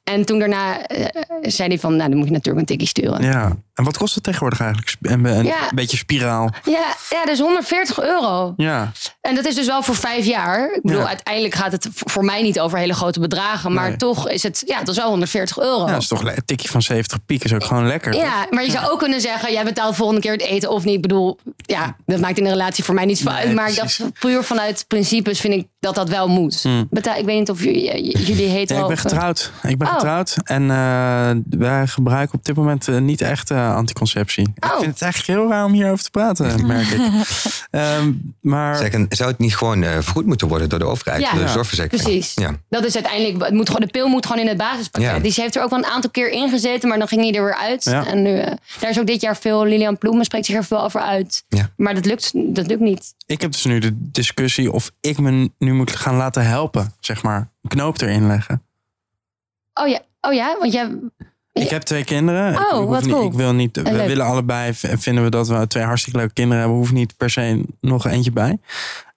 [0.04, 1.06] En toen daarna eh,
[1.41, 3.21] zei hij van, nou, dan moet je natuurlijk een tikkie sturen.
[3.24, 3.56] Ja, Ja.
[3.76, 4.95] En wat kost het tegenwoordig eigenlijk?
[5.02, 5.69] Een, een Ja.
[5.76, 6.50] beetje spiraal.
[7.10, 8.54] ja, dus 140 euro.
[8.58, 8.91] Ja.
[9.21, 10.74] En dat is dus wel voor vijf jaar.
[10.76, 11.08] Ik bedoel, Ja.
[11.08, 13.74] uiteindelijk gaat het voor mij niet over hele grote bedragen.
[13.74, 13.98] Maar Nee.
[13.98, 15.86] toch is het, ja, dat is wel 140 euro.
[15.86, 18.12] ja, dat is toch een tikje van 70 piek is ook gewoon lekker.
[18.12, 18.21] toch?
[18.21, 20.84] Ja, maar je zou ook kunnen zeggen, jij betaalt de volgende keer het eten of
[20.84, 20.95] niet.
[20.95, 21.39] Ik bedoel,
[21.76, 23.54] ja, dat maakt in een relatie voor mij niets van uit.
[23.54, 26.65] Maar dacht, puur vanuit principes vind ik dat dat wel moet.
[26.89, 29.52] Betaal, ik weet niet of jullie, jullie heet Ja, ik ben getrouwd.
[29.63, 29.93] Ik ben Oh.
[29.93, 30.36] getrouwd.
[30.43, 34.48] En eh, wij gebruiken op dit moment eh, niet echt eh, anticonceptie.
[34.56, 34.80] Ik Oh.
[34.80, 37.02] vind het eigenlijk heel raar om hierover te praten, merk ik.
[37.71, 41.32] Ehm, maar Zeg, zou het niet gewoon eh, vergoed moeten worden door de overheid, Ja.
[41.34, 41.48] de Ja.
[41.48, 42.04] zorgverzekering?
[42.04, 42.32] Precies.
[42.36, 42.52] Ja.
[42.69, 45.12] Dat is uiteindelijk, het moet gewoon, de pil moet gewoon in het basispakket.
[45.12, 45.19] Ja.
[45.19, 47.34] Die ze heeft er ook wel een aantal keer in gezeten, maar dan ging hij
[47.34, 47.84] er weer uit.
[47.84, 48.06] Ja.
[48.08, 50.84] En nu, eh, daar is ook dit jaar veel, Lilian Ploemen spreekt zich er veel
[50.84, 51.43] over uit.
[51.48, 51.69] Ja.
[51.78, 53.13] Maar dat lukt, dat lukt niet.
[53.26, 57.24] ik heb dus nu de discussie of ik me nu moet gaan laten helpen, zeg
[57.24, 57.50] maar.
[57.62, 58.64] Een knoop erin leggen.
[59.74, 61.00] Oh ja, oh ja want jij,
[61.54, 62.74] Ik heb twee kinderen.
[62.74, 63.26] Oh, ik, wat niet, cool.
[63.26, 63.76] ik wil niet.
[63.76, 64.08] We leuk.
[64.08, 64.74] willen allebei.
[64.74, 66.78] Vinden we dat we twee hartstikke leuke kinderen hebben.
[66.80, 68.60] Hoeft niet per se nog eentje bij.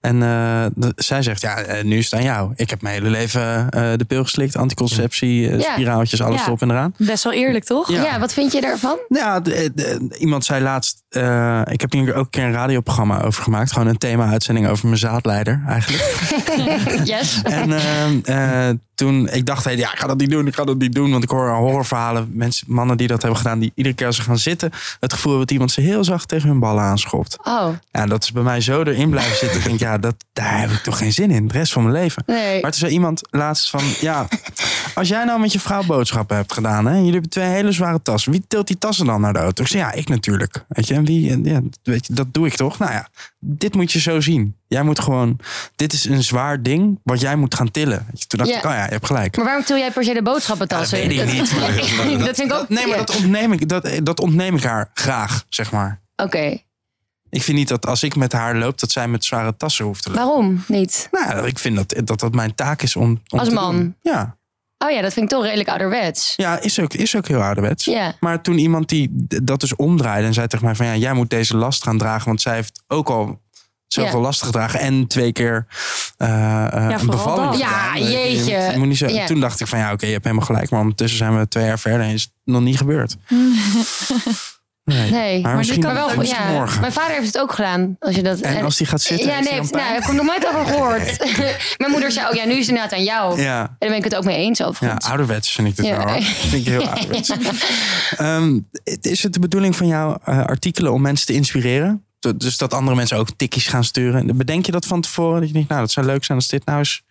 [0.01, 0.65] En eh,
[0.97, 2.53] zij zegt, ja, eh, nu is het aan jou.
[2.57, 5.73] Ik heb mijn hele leven eh, de pil geslikt, anticonceptie, Ja.
[5.73, 6.47] spiraaltjes, alles Ja.
[6.47, 6.95] erop en eraan.
[6.97, 7.91] Best wel eerlijk, toch?
[7.91, 8.03] Ja.
[8.03, 8.19] ja.
[8.21, 8.97] wat vind je daarvan?
[9.09, 11.03] Ja, de- de- iemand zei laatst.
[11.09, 13.73] eh, ik heb hier ook een keer een radioprogramma over gemaakt.
[13.73, 16.03] Gewoon een thema-uitzending over mijn zaadleider, eigenlijk.
[17.05, 17.43] yes.
[17.43, 20.95] En toen, ik dacht, hey, ja, ik ga dat niet doen, ik ga dat niet
[20.95, 21.11] doen.
[21.11, 24.23] Want ik hoor horrorverhalen, mensen, mannen die dat hebben gedaan, die iedere keer als ze
[24.23, 27.39] gaan zitten, het gevoel hebben dat iemand ze heel zacht tegen hun ballen aanschopt.
[27.45, 29.59] Oh, Ja, dat is bij mij zo erin blijven zitten.
[29.59, 31.95] Ik denk, ja, dat, daar heb ik toch geen zin in, de rest van mijn
[31.95, 32.23] leven.
[32.27, 32.61] nee.
[32.61, 34.27] Maar toen zei iemand laatst van, ja,
[34.95, 36.97] Als jij nou met je vrouw boodschappen hebt gedaan, hè?
[36.97, 38.33] jullie hebben twee hele zware tassen.
[38.33, 39.63] Wie tilt die tassen dan naar de auto?
[39.63, 40.65] Ik zeg ja, ik natuurlijk.
[40.69, 41.31] Weet je, en wie?
[41.31, 42.79] en Ja, weet je, dat doe ik toch?
[42.79, 44.57] Nou ja, dit moet je zo zien.
[44.67, 45.39] Jij moet gewoon,
[45.77, 48.07] dit is een zwaar ding wat jij moet gaan tillen.
[48.27, 48.59] Toen dacht Ja.
[48.59, 49.37] ik, oh ja, je hebt gelijk.
[49.37, 50.99] Maar waarom til jij per se de boodschappentassen?
[50.99, 51.53] Ja, dat weet ik niet.
[51.61, 52.69] maar- dat vind ik ook...
[52.69, 56.01] Nee, maar dat ontneem ik, dat, dat ontneem ik haar graag, zeg maar.
[56.17, 56.57] Oké,
[57.31, 60.03] Ik vind niet dat als ik met haar loop, dat zij met zware tassen hoeft
[60.03, 60.25] te lopen.
[60.27, 61.09] waarom niet?
[61.11, 63.77] Nou, ja, ik vind dat dat, dat mijn taak is om, om Als te man?
[63.77, 63.97] doen.
[64.03, 64.37] Ja,
[64.85, 66.33] Oh ja, dat vind ik toch redelijk ouderwets.
[66.37, 67.85] ja is, ook, is ook heel ouderwets.
[67.85, 68.15] Ja.
[68.21, 69.11] Maar toen iemand die
[69.43, 72.27] dat dus omdraaide en zei tegen mij van ja, jij moet deze last gaan dragen,
[72.27, 73.41] want zij heeft ook al
[73.87, 74.19] zoveel Ja.
[74.25, 75.67] last gedragen en twee keer
[76.17, 77.51] eh, eh, een bevalling.
[77.51, 77.59] dat.
[77.61, 78.71] Ja, Je moet- jeetje.
[78.73, 79.27] je moet niet zo, Ja.
[79.27, 81.65] Toen dacht ik van ja, oké, je hebt helemaal gelijk, maar ondertussen zijn we twee
[81.65, 83.17] jaar verder en is het nog niet gebeurd.
[84.89, 85.11] Nee.
[85.11, 86.81] Nee, maar dit misschien, kan Maar wel, misschien ja, morgen.
[86.81, 87.97] mijn vader heeft het ook gedaan.
[88.01, 89.95] Als je dat, En als die gaat zitten, Ja, nee, hij heeft, nou, pijn?
[90.03, 91.19] heb ik nog nooit over gehoord.
[91.79, 93.41] mijn moeder zei ook, ja, nu is het inderdaad aan jou.
[93.41, 93.61] Ja.
[93.61, 95.05] En daar ben ik het ook mee eens Ja, overigens.
[95.05, 96.21] ouderwets vind ik dit Ja.
[96.21, 97.31] vind ik heel ouderwets.
[98.17, 102.03] Ehm, het- is het de bedoeling van jouw eh, artikelen om mensen te inspireren?
[102.37, 104.37] Dus dat andere mensen ook tikkies gaan sturen.
[104.37, 105.39] Bedenk je dat van tevoren?
[105.39, 107.03] Dat je denkt, nou, dat zou leuk zijn als dit nou eens...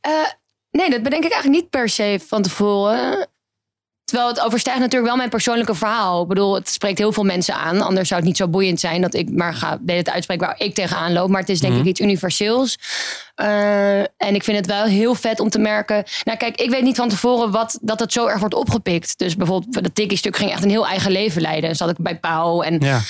[0.00, 0.10] Eh,
[0.70, 3.28] nee, dat bedenk ik eigenlijk niet per se van tevoren.
[4.10, 6.22] Terwijl het overstijgt natuurlijk wel mijn persoonlijke verhaal.
[6.22, 7.80] Ik bedoel, het spreekt heel veel mensen aan.
[7.80, 10.60] Anders zou het niet zo boeiend zijn dat ik maar ga de tijd uitspreken waar
[10.60, 11.28] ik tegenaan loop.
[11.28, 12.78] Maar het is denk ik iets universeels.
[13.34, 16.04] Eh, en ik vind het wel heel vet om te merken.
[16.24, 19.18] Nou, kijk, ik weet niet van tevoren wat, dat het zo erg wordt opgepikt.
[19.18, 21.76] Dus bijvoorbeeld, dat tikkie-stuk ging echt een heel eigen leven leiden.
[21.76, 22.62] Zat ik bij Pauw.
[22.62, 23.00] En Ja,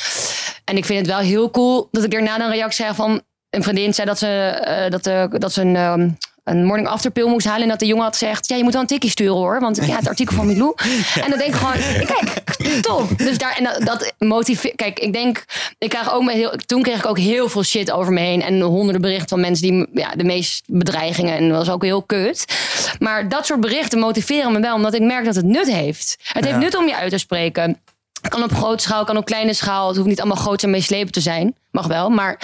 [0.64, 3.62] en ik vind het wel heel cool dat ik daarna een reactie krijg van een
[3.62, 6.10] vriendin zei dat ze, eh, dat, de, dat ze een, ehm,
[6.44, 7.62] een morning after pill moest halen.
[7.62, 9.60] En dat de jongen had gezegd, ja, je moet wel een tikkie sturen hoor.
[9.60, 10.74] Want ja, het artikel van Milou.
[11.24, 13.18] En dan denk ik gewoon, kijk, top.
[13.18, 14.76] Dus daar, en dat, dat motiveert.
[14.76, 15.44] Kijk, ik denk,
[15.78, 18.42] ik krijg ook heel, toen kreeg ik ook heel veel shit over me heen.
[18.42, 21.36] En honderden berichten van mensen die, ja, de meest bedreigingen.
[21.36, 22.44] En dat was ook heel kut.
[22.98, 26.16] Maar dat soort berichten motiveren me wel, omdat ik merk dat het nut heeft.
[26.32, 27.80] Het heeft nut om je uit te spreken.
[28.28, 29.86] Kan op grote schaal, kan op kleine schaal.
[29.86, 31.56] Het hoeft niet allemaal groot en meeslepend te zijn.
[31.70, 32.38] Mag wel, maar...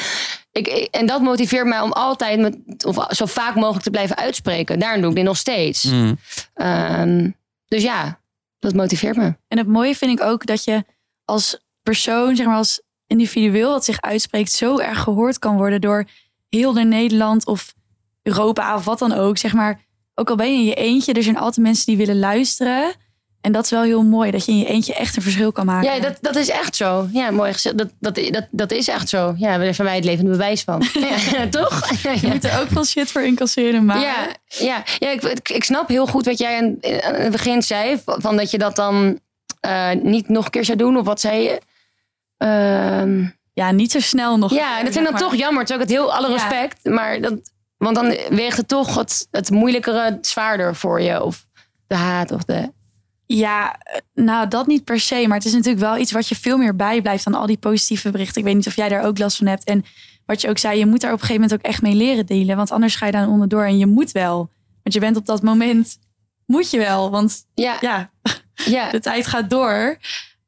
[0.57, 4.79] Ik, en dat motiveert mij om altijd met, of zo vaak mogelijk te blijven uitspreken.
[4.79, 5.85] Daarom doe ik dit nog steeds.
[5.85, 6.19] Mm.
[6.55, 7.31] Ehm,
[7.69, 8.21] dus ja,
[8.59, 9.35] dat motiveert me.
[9.49, 10.85] En het mooie vind ik ook dat je
[11.25, 16.05] als persoon, zeg maar als individueel wat zich uitspreekt, zo erg gehoord kan worden door
[16.49, 17.75] heel de Nederland of
[18.23, 19.39] Europa of wat dan ook.
[19.39, 19.81] Zeg maar,
[20.15, 22.95] ook al ben je in je eentje, er zijn altijd mensen die willen luisteren.
[23.41, 25.67] En dat is wel heel mooi, dat je in je eentje echt een verschil kan
[25.67, 25.95] maken.
[25.95, 27.09] Ja, dat, dat is echt zo.
[27.13, 27.79] Ja, mooi gezegd.
[27.79, 29.35] Dat, dat, dat, dat is echt zo.
[29.37, 30.83] Ja, daar zijn wij het levende bewijs van.
[31.33, 31.91] Ja, toch?
[32.03, 35.89] Je moet er ook veel shit voor incasseren, maar Ja, ja, ja ik, ik, snap
[35.89, 38.01] heel goed wat jij aan, aan het begin zei.
[38.05, 39.19] Van dat je dat dan
[39.61, 40.97] eh, niet nog een keer zou doen.
[40.97, 41.61] Of wat zei je?
[42.37, 44.53] Ehm, ja, niet zo snel nog.
[44.55, 45.21] ja, dat vind ik dan maar.
[45.21, 45.65] toch jammer.
[45.65, 46.35] Terwijl ik het heel alle Ja.
[46.35, 46.85] respect.
[46.85, 47.35] Maar dat,
[47.77, 51.23] want dan weegt het toch het, het moeilijkere zwaarder voor je.
[51.23, 51.47] Of
[51.87, 52.75] de haat of de...
[53.27, 55.25] Ja, eh, nou dat niet per se.
[55.27, 58.11] Maar het is natuurlijk wel iets wat je veel meer bijblijft dan al die positieve
[58.11, 58.39] berichten.
[58.39, 59.65] Ik weet niet of jij daar ook last van hebt.
[59.65, 59.85] En
[60.27, 62.27] wat je ook zei, je moet daar op een gegeven moment ook echt mee leren
[62.27, 62.57] delen.
[62.57, 64.37] Want anders ga je daar onderdoor en je moet wel.
[64.83, 65.99] Want je bent op dat moment,
[66.47, 67.11] moet je wel.
[67.11, 68.11] Want Ja, ja,
[68.55, 68.91] ja.
[68.91, 69.99] de tijd gaat door.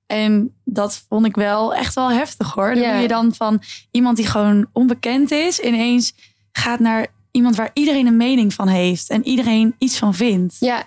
[0.07, 2.75] En dat vond ik wel echt wel heftig hoor.
[2.75, 2.99] Dan Ja.
[2.99, 6.15] je dan van iemand die gewoon onbekend is, ineens
[6.53, 9.11] gaat naar iemand waar iedereen een mening van heeft.
[9.11, 10.57] En iedereen iets van vindt.
[10.61, 10.85] Ja,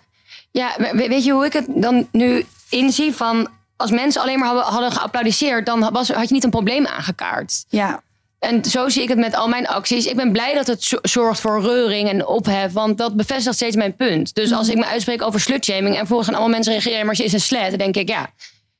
[0.51, 3.13] ja we- weet je hoe ik het dan nu inzie?
[3.13, 6.85] Van als mensen alleen maar hadden, hadden geapplaudiseerd, dan was, had je niet een probleem
[6.87, 7.65] aangekaart.
[7.69, 8.01] Ja,
[8.39, 10.05] En zo zie ik het met al mijn acties.
[10.05, 13.75] Ik ben blij dat het zo- zorgt voor reuring en ophef, want dat bevestigt steeds
[13.75, 14.33] mijn punt.
[14.35, 17.23] Dus als ik me uitspreek over slutshaming en vervolgens gaan allemaal mensen reageren, maar ze
[17.23, 18.29] is een slet, dan denk ik ja,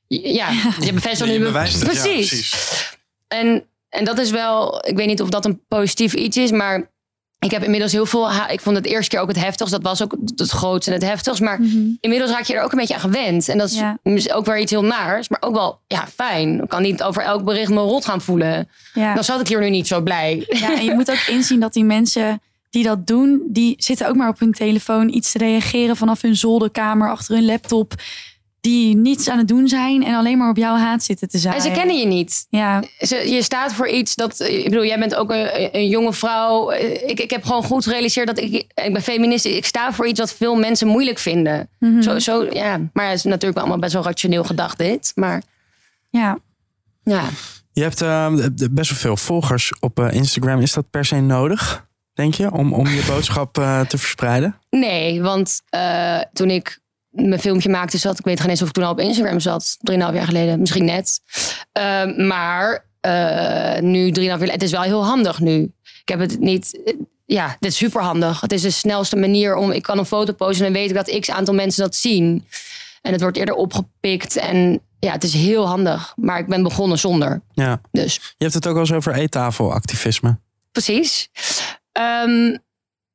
[0.08, 2.28] ja, je bevestigt Je nu bewijst het, ja, precies.
[2.28, 2.98] precies.
[3.28, 6.90] En, en dat is wel, ik weet niet of dat een positief iets is, maar
[7.46, 8.30] ik heb inmiddels heel veel.
[8.50, 9.72] Ik vond het eerste keer ook het heftigst.
[9.74, 11.42] Dat was ook het grootste en het heftigst.
[11.42, 11.60] Maar
[12.00, 13.50] inmiddels raak je er ook een beetje aan gewend.
[13.50, 13.98] En dat is Ja.
[14.04, 15.30] mis- ook weer iets heel naars.
[15.30, 16.62] Maar ook wel ja, fijn.
[16.64, 18.70] Ik kan niet over elk bericht me rot gaan voelen.
[18.94, 19.14] ja.
[19.14, 20.46] Dan zat ik hier nu niet zo blij.
[20.50, 24.16] Ja, en je moet ook inzien dat die mensen die dat doen, die zitten ook
[24.16, 27.94] maar op hun telefoon iets te reageren vanaf hun zolderkamer achter hun laptop.
[28.62, 31.54] Die niets aan het doen zijn en alleen maar op jouw haat zitten te zijn.
[31.56, 32.46] En ze kennen je niet.
[32.50, 34.40] Ja, Ze, je staat voor iets dat.
[34.40, 36.72] Ik bedoel, jij bent ook een, een jonge vrouw.
[36.72, 38.54] Ik, ik heb gewoon goed gerealiseerd dat ik.
[38.54, 39.46] Ik ben feminist.
[39.46, 41.70] Ik sta voor iets wat veel mensen moeilijk vinden.
[41.80, 42.02] Mhm.
[42.02, 42.80] Zo, zo, ja.
[42.94, 45.12] Maar het is natuurlijk allemaal best wel rationeel gedacht, dit.
[45.16, 45.42] Maar
[46.10, 46.38] ja.
[47.04, 47.24] ja.
[47.74, 50.60] Je hebt eh, de- best wel veel volgers op eh, Instagram.
[50.62, 54.56] Is dat per se nodig, denk je, om, om je boodschap eh, te verspreiden?
[54.70, 56.80] Nee, want eh, toen ik
[57.12, 59.76] mijn filmpje maakte, zat ik weet geen eens of ik toen al op Instagram zat.
[59.80, 61.20] Drieënhalf jaar geleden, misschien net.
[61.72, 65.74] Eh, maar eh, nu drieënhalf jaar, het is wel heel handig nu.
[66.02, 66.96] Ik heb het niet.
[67.26, 68.42] ja, dit is super handig.
[68.42, 69.72] Het is de snelste manier om.
[69.72, 72.46] Ik kan een foto posten en dan weet ik dat x aantal mensen dat zien.
[73.02, 74.36] En het wordt eerder opgepikt.
[74.36, 76.14] En ja, het is heel handig.
[76.16, 77.42] Maar ik ben begonnen zonder.
[77.54, 77.82] Ja.
[77.92, 80.38] Dus Je hebt het ook al eens over eettafelactivisme.
[80.72, 81.30] precies.
[81.92, 82.58] Ehm,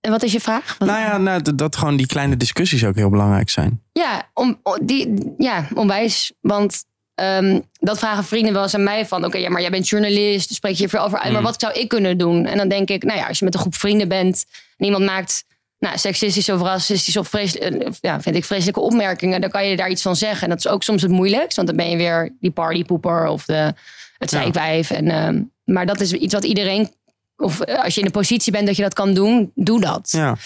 [0.00, 0.76] en wat is je vraag?
[0.78, 3.82] Wat- Nou ja, nou, dat- dat gewoon die kleine discussies ook heel belangrijk zijn.
[3.92, 6.32] Ja, om, die, ja onwijs.
[6.40, 9.24] Want ehm, dat vragen vrienden wel eens aan mij van...
[9.24, 11.32] oké, ja, maar jij bent journalist, dus spreek je veel over uit...
[11.32, 12.46] maar wat zou ik kunnen doen?
[12.46, 14.44] En dan denk ik, nou ja, als je met een groep vrienden bent...
[14.76, 15.44] en iemand maakt
[15.78, 19.40] nou, seksistische of racistische of eh, ja, vind ik vreselijke opmerkingen...
[19.40, 20.42] dan kan je daar iets van zeggen.
[20.42, 23.26] En dat is ook soms het moeilijkst, want dan ben je weer die partypoeper...
[23.26, 23.72] of de,
[24.18, 24.40] het Ja.
[24.40, 24.90] zeikwijf.
[24.90, 26.94] En, ehm, maar dat is iets wat iedereen...
[27.36, 30.08] of eh, als je in de positie bent dat je dat kan doen, doe dat.
[30.10, 30.36] Ja,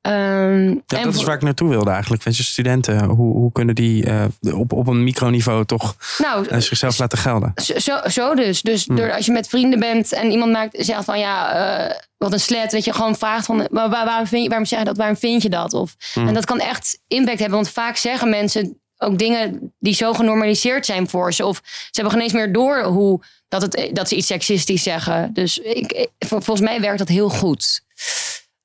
[0.00, 2.22] Ehm, ja dat is waar ik naartoe wilde eigenlijk.
[2.22, 4.24] Weet je, studenten, hoe, hoe kunnen die eh,
[4.58, 7.52] op, op een microniveau toch nou, eh, zichzelf laten gelden?
[7.76, 8.62] Zo, zo, dus.
[8.62, 12.40] Dus door, als je met vrienden bent en iemand maakt, zegt van ja, wat een
[12.40, 12.70] slet.
[12.70, 14.96] Dat je gewoon vraagt van waar, waar- waarom, vind je, waarom zeg je dat?
[14.96, 15.72] Waarom vind je dat?
[15.74, 17.56] Of, En dat kan echt impact hebben.
[17.58, 21.44] Want vaak zeggen mensen ook dingen die zo genormaliseerd zijn voor ze.
[21.46, 25.32] Of ze hebben geen eens meer door hoe, dat, het, dat ze iets seksistisch zeggen.
[25.32, 27.80] Dus ik, ik- vol- volgens mij werkt dat heel goed.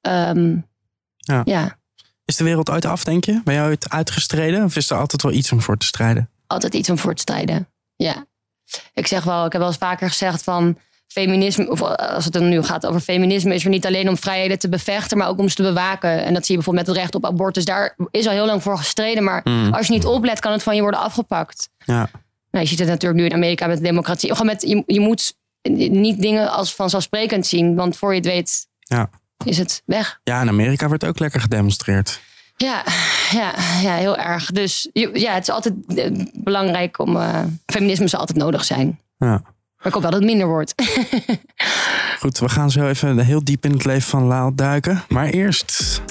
[0.01, 0.55] Ehm,
[1.17, 1.41] Ja.
[1.45, 1.77] ja,
[2.25, 3.41] Is de wereld ooit af, denk je?
[3.43, 4.63] Ben je ooit uitgestreden?
[4.63, 6.27] Of is er altijd wel iets om voor te strijden?
[6.47, 7.67] altijd iets om voor te strijden.
[7.95, 8.25] Ja.
[8.93, 10.77] Ik zeg wel, ik heb wel eens vaker gezegd van
[11.13, 14.59] feminisme, of als het dan nu gaat over feminisme, is er niet alleen om vrijheden
[14.59, 16.23] te bevechten, maar ook om ze te bewaken.
[16.25, 17.65] En dat zie je bijvoorbeeld met het recht op abortus.
[17.65, 20.75] Daar is al heel lang voor gestreden, maar als je niet oplet, kan het van
[20.75, 21.69] je worden afgepakt.
[21.85, 22.09] Ja,
[22.51, 24.29] Nou, je ziet het natuurlijk nu in Amerika met de democratie.
[24.31, 25.35] Gewoon met, je, je moet
[25.69, 29.09] niet dingen als vanzelfsprekend zien, want voor je het weet ja.
[29.45, 30.19] is het weg.
[30.23, 32.19] ja in Amerika wordt ook lekker gedemonstreerd.
[32.57, 32.83] Ja,
[33.31, 34.51] ja, ja, heel erg.
[34.51, 37.15] Dus ja, het is altijd eh, belangrijk om.
[37.17, 38.99] eh, feminisme zal altijd nodig zijn.
[39.17, 39.41] Ja.
[39.83, 40.73] Maar ik hoop wel dat het minder wordt.
[42.19, 45.03] Goed, we gaan zo even heel diep in het leven van Laal duiken.
[45.09, 46.01] Maar eerst,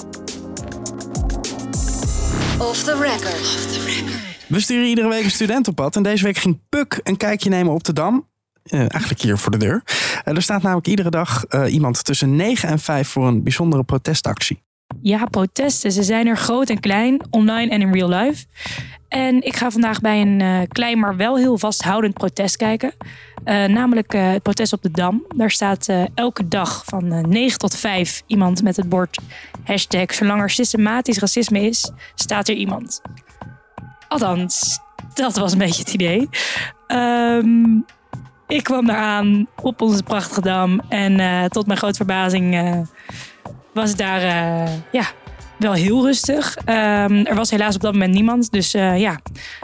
[2.57, 4.47] Off the record.
[4.47, 5.95] we sturen iedere week een student op pad.
[5.95, 8.27] En deze week ging Puk een kijkje nemen op de Dam.
[8.63, 9.83] Eh, eigenlijk hier voor de deur.
[10.23, 13.83] Eh, er staat namelijk iedere dag eh, iemand tussen 9 en 5 voor een bijzondere
[13.83, 14.61] protestactie.
[15.01, 15.91] Ja, protesten.
[15.91, 18.45] Ze zijn er groot en klein, online en in real life.
[19.13, 22.93] En ik ga vandaag bij een eh, klein, maar wel heel vasthoudend protest kijken.
[23.43, 25.25] Eh, namelijk eh, het protest op de Dam.
[25.35, 29.17] Daar staat eh, elke dag van eh, 9 tot 5 iemand met het bord
[29.63, 33.01] hashtag zolang er systematisch racisme is, staat er iemand.
[34.07, 34.79] Althans,
[35.13, 36.29] dat was een beetje het idee.
[36.87, 37.77] Ehm,
[38.47, 40.81] ik kwam daar aan op onze prachtige dam.
[40.89, 42.77] En tot mijn grote verbazing
[43.73, 44.21] was het daar
[44.91, 45.05] ja,
[45.57, 46.57] wel heel rustig.
[46.65, 48.51] Ehm, er was helaas op dat moment niemand.
[48.51, 49.19] Dus eh, ja,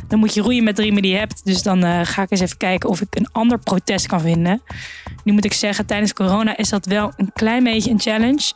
[0.08, 1.46] dan moet je roeien met de riemen die je hebt.
[1.46, 4.62] Dus dan eh, ga ik eens even kijken of ik een ander protest kan vinden.
[5.24, 8.52] Nu moet ik zeggen, tijdens corona is dat wel een klein beetje een challenge.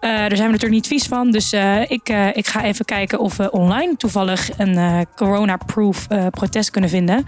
[0.00, 1.30] Eh, daar zijn we natuurlijk niet vies van.
[1.30, 1.52] Dus
[1.88, 7.24] ik, ik ga even kijken of we online toevallig een corona-proof protest kunnen vinden.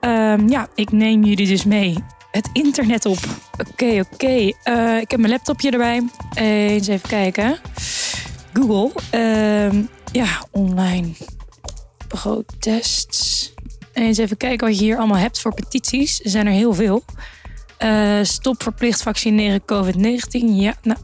[0.00, 1.94] Ehm, ja, ik neem jullie dus mee
[2.30, 3.18] het internet op.
[3.70, 4.32] Oké, oké.
[5.00, 6.02] Ik heb mijn laptopje erbij.
[6.34, 7.58] Eens even kijken.
[8.52, 8.90] Google.
[9.10, 9.82] Ehm,
[10.12, 11.08] ja, online
[12.08, 13.52] protests.
[13.92, 16.20] Eens even kijken wat je hier allemaal hebt voor petities.
[16.24, 17.04] Er zijn er heel veel.
[17.78, 20.54] Eh, stop verplicht vaccineren COVID-19.
[20.54, 20.98] Ja, nou.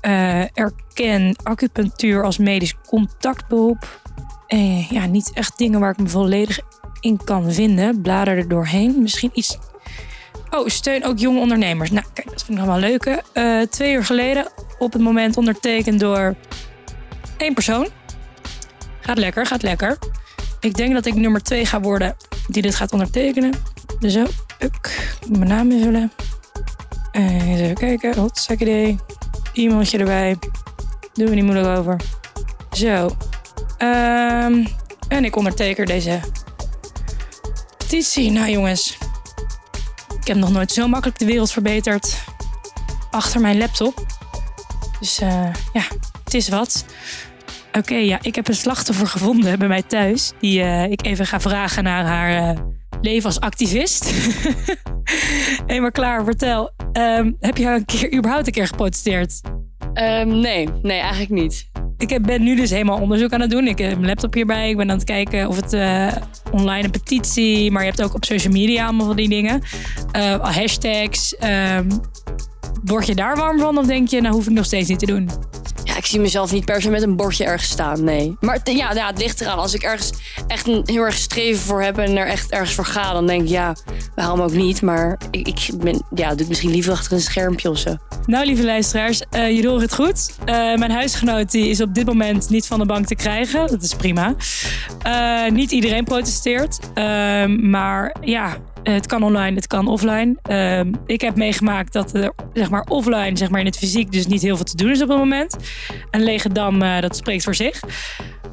[0.00, 4.00] eh, erken acupunctuur als medisch contactberoep.
[4.46, 6.60] Eh, ja, niet echt dingen waar ik me volledig
[7.00, 8.02] in kan vinden.
[8.02, 9.02] Blader er doorheen.
[9.02, 9.58] Misschien iets.
[10.50, 11.90] Oh, steun ook jonge ondernemers.
[11.90, 13.22] Nou, kijk, dat vind ik nog wel leuke.
[13.32, 16.34] Eh, twee uur geleden op het moment ondertekend door
[17.38, 17.88] één persoon.
[19.00, 19.98] Gaat lekker, gaat lekker.
[20.60, 22.16] Ik denk dat ik nummer twee ga worden
[22.48, 23.52] die dit gaat ondertekenen.
[23.98, 24.26] Dus zo,
[24.58, 26.12] ik mijn naam invullen.
[27.12, 28.18] Eens even kijken.
[28.18, 28.96] Hot, idee.
[29.52, 30.36] E-mailtje erbij.
[31.12, 32.00] Doen we niet moeilijk over.
[32.72, 33.16] Zo.
[33.78, 34.66] Ehm,
[35.08, 36.20] en ik onderteken deze
[37.78, 38.30] petitie.
[38.30, 38.98] Nou jongens,
[40.20, 42.16] ik heb nog nooit zo makkelijk de wereld verbeterd
[43.10, 44.06] achter mijn laptop.
[45.00, 45.82] Dus eh, ja,
[46.24, 46.84] het is wat.
[47.72, 50.32] Oké, ja, ik heb een slachtoffer gevonden bij mij thuis.
[50.40, 52.60] Die eh, ik even ga vragen naar haar eh,
[53.00, 54.12] leven als activist.
[55.66, 56.70] Hé, maar klaar, vertel.
[56.92, 59.40] Ehm, heb je een keer, überhaupt een keer geprotesteerd?
[59.94, 61.70] Ehm, nee, nee, eigenlijk niet.
[61.98, 63.66] Ik ben nu dus helemaal onderzoek aan het doen.
[63.66, 64.70] Ik heb mijn laptop hierbij.
[64.70, 66.12] Ik ben aan het kijken of het eh,
[66.50, 67.70] online een petitie.
[67.70, 69.62] Maar je hebt ook op social media allemaal van die dingen.
[70.40, 71.36] Hashtags.
[71.36, 71.90] ehm,
[72.84, 73.78] word je daar warm van?
[73.78, 75.30] Of denk je, nou hoef ik nog steeds niet te doen?
[75.98, 78.36] Ik zie mezelf niet per se met een bordje ergens staan, nee.
[78.40, 79.58] Maar ja, ja, het ligt eraan.
[79.58, 80.12] Als ik ergens
[80.46, 83.42] echt een heel erg streven voor heb en er echt ergens voor ga, dan denk
[83.42, 83.76] ik, ja,
[84.14, 84.82] waarom ook niet?
[84.82, 87.96] Maar ik, ik ben, ja, doe het misschien liever achter een schermpje of zo.
[88.26, 90.34] Nou, lieve luisteraars, eh jullie horen het goed.
[90.44, 93.66] Eh, mijn huisgenoot die is op dit moment niet van de bank te krijgen.
[93.66, 94.34] Dat is prima.
[95.02, 96.78] Eh, niet iedereen protesteert.
[96.94, 100.36] Ehm, maar ja, het kan online, het kan offline.
[100.42, 104.26] Ehm, ik heb meegemaakt dat er zeg maar, offline, zeg maar in het fysiek, dus
[104.26, 105.56] niet heel veel te doen is op het moment.
[106.10, 107.80] Een lege dam, eh, dat spreekt voor zich.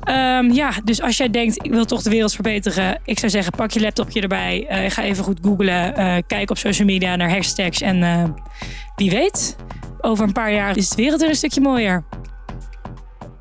[0.03, 2.99] Ehm, ja, dus als jij denkt, ik wil toch de wereld verbeteren.
[3.03, 4.65] Ik zou zeggen, pak je laptopje erbij.
[4.67, 5.95] eh, ga even goed googlen.
[5.95, 7.81] eh, kijk op social media naar hashtags.
[7.81, 8.23] En eh,
[8.95, 9.55] wie weet,
[10.01, 12.03] over een paar jaar is de wereld weer een stukje mooier.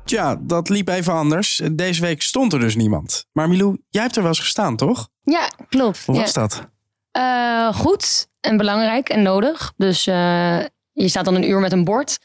[0.05, 1.61] Tja, dat liep even anders.
[1.71, 3.25] Deze week stond er dus niemand.
[3.31, 5.09] Maar Milou, jij hebt er wel eens gestaan, toch?
[5.23, 6.05] Ja, klopt.
[6.05, 6.21] Hoe ja.
[6.21, 6.69] was dat?
[7.15, 9.73] Eh, goed en belangrijk en nodig.
[9.77, 10.59] Dus eh,
[10.91, 12.17] je staat dan een uur met een bord.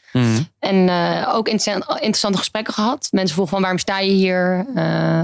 [0.59, 3.07] En eh, ook inter- interessante gesprekken gehad.
[3.11, 4.65] Mensen vroegen van waarom sta je hier?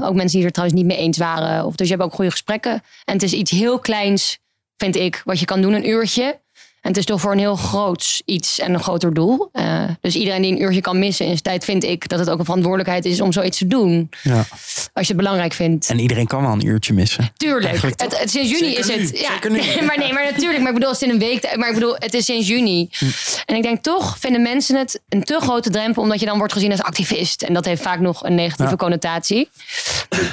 [0.04, 1.66] Ook mensen die er trouwens niet mee eens waren.
[1.66, 2.72] Of, dus je hebt ook goede gesprekken.
[3.06, 4.38] En het is iets heel kleins,
[4.78, 6.40] vind ik, wat je kan doen, een uurtje.
[6.82, 9.50] En het is toch voor een heel groot iets en een groter doel.
[9.52, 12.30] Eh, dus iedereen die een uurtje kan missen in zijn tijd, vind ik dat het
[12.30, 14.10] ook een verantwoordelijkheid is om zoiets te doen.
[14.24, 14.46] Ja.
[14.94, 15.90] Als je het belangrijk vindt.
[15.90, 17.32] En iedereen kan wel een uurtje missen.
[17.38, 17.82] Tuurlijk.
[17.82, 19.20] Het, het, sinds juni Zeker is nu, het.
[19.20, 19.58] Ja, nu.
[19.88, 20.60] maar nee, maar natuurlijk.
[20.60, 21.56] Maar ik bedoel, het is in een week.
[21.58, 22.90] Maar ik bedoel, het is sinds juni.
[22.92, 23.06] Hm.
[23.46, 26.54] En ik denk toch vinden mensen het een te grote drempel, omdat je dan wordt
[26.54, 27.42] gezien als activist.
[27.42, 28.78] En dat heeft vaak nog een negatieve Ja.
[28.78, 29.50] connotatie.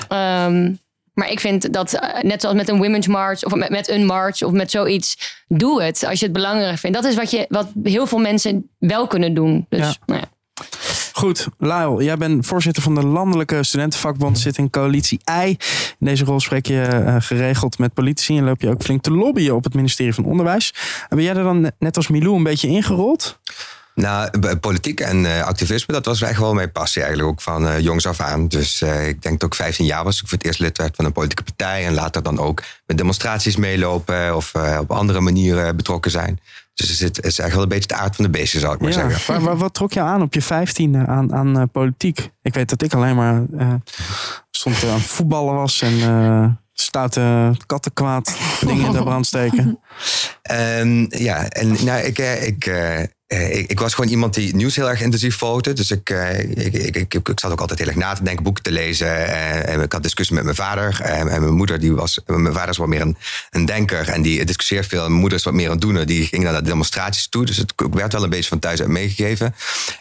[0.08, 0.72] Ehm,
[1.14, 4.06] maar ik vind dat, eh, net zoals met een women's march of met, met een
[4.06, 6.96] march of met zoiets, doe het als je het belangrijk vindt.
[6.96, 9.66] Dat is wat, je, wat heel veel mensen wel kunnen doen.
[9.68, 9.94] Dus, Ja.
[10.06, 10.32] nou ja.
[11.12, 15.48] Goed, Lyle, jij bent voorzitter van de Landelijke Studentenvakbond, zit in coalitie I.
[15.98, 19.10] In deze rol spreek je eh, geregeld met politici en loop je ook flink te
[19.10, 20.74] lobbyen op het ministerie van Onderwijs.
[21.08, 23.38] En ben jij er dan net als Milou een beetje ingerold?
[23.94, 27.80] Nou, politiek en eh, activisme, dat was echt wel mijn passie eigenlijk ook van eh,
[27.80, 28.48] jongs af aan.
[28.48, 30.96] Dus eh, ik denk dat ik 15 jaar was, ik voor het eerst lid werd
[30.96, 31.86] van een politieke partij.
[31.86, 36.40] En later dan ook met demonstraties meelopen of op andere manieren betrokken zijn.
[36.74, 38.90] Dus het is, echt wel een beetje de aard van de beestje, zou ik maar
[38.90, 39.08] Ja.
[39.10, 39.56] zeggen.
[39.58, 42.30] Wat trok je aan op je vijftiende aan, aan politiek?
[42.42, 43.42] Ik weet dat ik alleen maar
[44.50, 49.78] stond aan het voetballen was en stoute kattenkwaad dingen in de brand steken.
[50.42, 52.64] Ehm, ja, en nou, ik, ik,
[53.26, 55.72] eh, ik, ik was gewoon iemand die nieuws heel erg intensief volgde.
[55.72, 58.44] Dus ik, eh, ik, ik, ik, ik, zat ook altijd heel erg na te denken,
[58.44, 59.06] boeken te lezen.
[59.06, 61.00] eh, en ik had discussie met mijn vader.
[61.00, 63.16] en mijn moeder, die was, mijn vader is wat meer een,
[63.50, 64.08] een denker.
[64.08, 65.02] En die discussieert veel.
[65.02, 66.06] En mijn moeder is wat meer een doener.
[66.06, 67.44] Die ging naar de demonstraties toe.
[67.44, 69.54] Dus het ik werd wel een beetje van thuis uit meegegeven.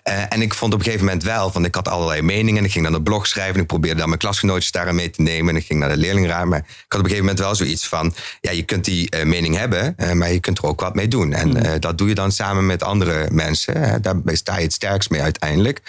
[0.03, 2.59] En ik vond op een gegeven moment wel, van ik had allerlei meningen.
[2.59, 3.55] En ik ging dan een blog schrijven.
[3.55, 5.53] En ik probeerde dan mijn klasgenootjes daarin mee te nemen.
[5.53, 6.45] En ik ging naar de leerlingraad.
[6.45, 9.57] Maar ik had op een gegeven moment wel zoiets van, ja, je kunt die mening
[9.57, 9.95] hebben.
[10.13, 11.33] maar je kunt er ook wat mee doen.
[11.33, 12.83] En eh, dat doe je dan samen met
[13.13, 13.81] andere mensen.
[13.81, 13.99] hè.
[13.99, 15.81] daar sta je het sterkst mee uiteindelijk.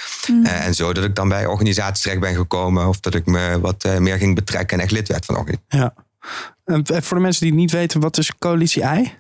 [0.45, 2.89] Eh, en zo dat ik dan bij organisaties terecht ben gekomen.
[2.89, 5.59] Of dat ik me wat eh, meer ging betrekken en echt lid werd van organisaties.
[5.69, 5.95] Ja.
[6.65, 9.13] En eh, voor de mensen die het niet weten, wat is coalitie I?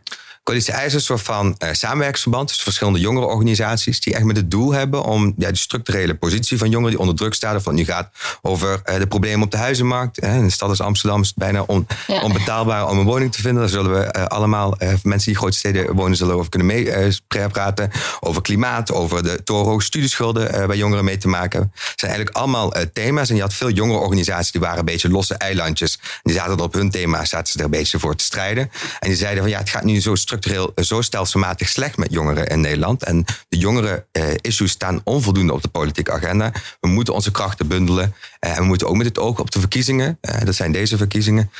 [0.44, 4.50] Coalitie IJs is een soort van eh, samenwerkingsverband tussen verschillende jongerenorganisaties die echt met het
[4.50, 7.84] doel hebben om ja, de structurele positie van jongeren die onder druk staan, of nu
[7.84, 8.10] gaat
[8.42, 10.20] over eh, de problemen op de huizenmarkt.
[10.20, 10.36] Hè.
[10.36, 12.22] In de stad als Amsterdam is het bijna on- Ja.
[12.22, 13.60] onbetaalbaar om een woning te vinden.
[13.62, 17.46] Daar zullen we eh, allemaal, mensen die grote steden wonen, zullen over kunnen mee eh,
[17.52, 17.90] praten.
[18.20, 21.60] Over klimaat, over de torenhoge studieschulden bij jongeren mee te maken.
[21.60, 23.28] Het zijn eigenlijk allemaal thema's.
[23.30, 25.98] En je had veel jongerenorganisaties die waren een beetje losse eilandjes.
[26.22, 28.70] Die zaten op hun thema, zaten ze er een beetje voor te strijden.
[29.00, 32.12] En die zeiden van ja, het gaat nu zo structureel, eh, zo stelselmatig slecht met
[32.12, 33.04] jongeren in Nederland.
[33.04, 36.52] En de jongeren eh, issues staan onvoldoende op de politieke agenda.
[36.80, 38.14] We moeten onze krachten bundelen.
[38.38, 40.96] Eh, en we moeten ook met het oog op de verkiezingen, eh, dat zijn deze
[40.96, 41.50] verkiezingen,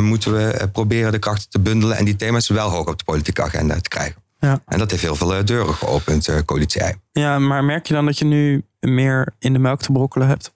[0.00, 3.42] moeten we proberen de krachten te bundelen en die thema's wel hoog op de politieke
[3.42, 4.22] agenda te krijgen.
[4.38, 4.62] Ja.
[4.66, 6.82] En dat heeft heel veel deuren geopend, coalitie.
[7.12, 10.54] Ja, maar merk je dan dat je nu meer in de melk te brokkelen hebt?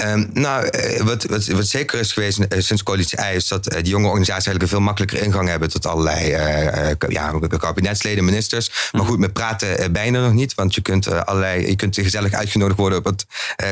[0.00, 3.66] Ehm, nou, eh, wat, wat, wat zeker is geweest eh, sinds coalitie I is dat
[3.66, 6.28] eh, die jonge organisaties eigenlijk een veel makkelijker ingang hebben tot allerlei
[7.08, 8.90] ja, kabinetsleden, ministers.
[8.92, 12.78] Maar goed, met praten bijna nog niet, want je kunt allerlei, je kunt gezellig uitgenodigd
[12.78, 13.26] worden op het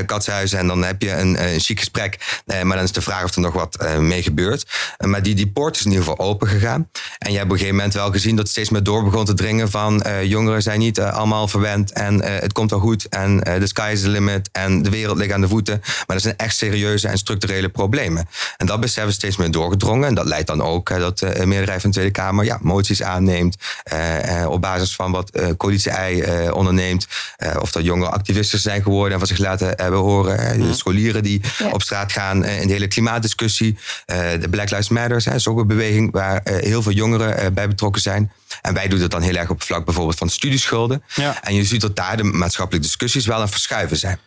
[0.06, 2.42] katshuis en dan heb je een, een chic gesprek.
[2.46, 4.66] Maar dan is de vraag of er nog wat mee gebeurt.
[4.98, 6.90] Maar die, die poort is in ieder geval open gegaan.
[7.18, 9.24] En je hebt op een gegeven moment wel gezien dat het steeds meer door begon
[9.24, 13.66] te dringen van jongeren zijn niet allemaal verwend en het komt wel goed en the
[13.66, 15.82] sky is the limit en de wereld ligt aan de voeten.
[16.06, 18.28] Maar er zijn echt serieuze en structurele problemen.
[18.56, 20.08] En dat beseffen steeds meer doorgedrongen.
[20.08, 23.02] En dat leidt dan ook eh, dat de meerderheid van de Tweede Kamer ja, moties
[23.02, 23.56] aanneemt.
[23.82, 27.06] eh, eh, op basis van wat eh coalitie I eh, onderneemt.
[27.36, 30.40] Eh, of dat jonge activisten zijn geworden en van zich laten hebben horen.
[30.40, 30.56] hè.
[30.58, 31.68] De scholieren die Ja.
[31.70, 33.78] op straat gaan eh, in de hele klimaatdiscussie.
[34.06, 37.36] Eh, de Black Lives Matter hè, is ook een beweging waar eh, heel veel jongeren
[37.38, 38.32] eh, bij betrokken zijn.
[38.62, 41.02] En wij doen het dan heel erg op het vlak bijvoorbeeld van studieschulden.
[41.14, 41.42] Ja.
[41.44, 44.18] En je ziet dat daar de maatschappelijke discussies wel aan verschuiven zijn.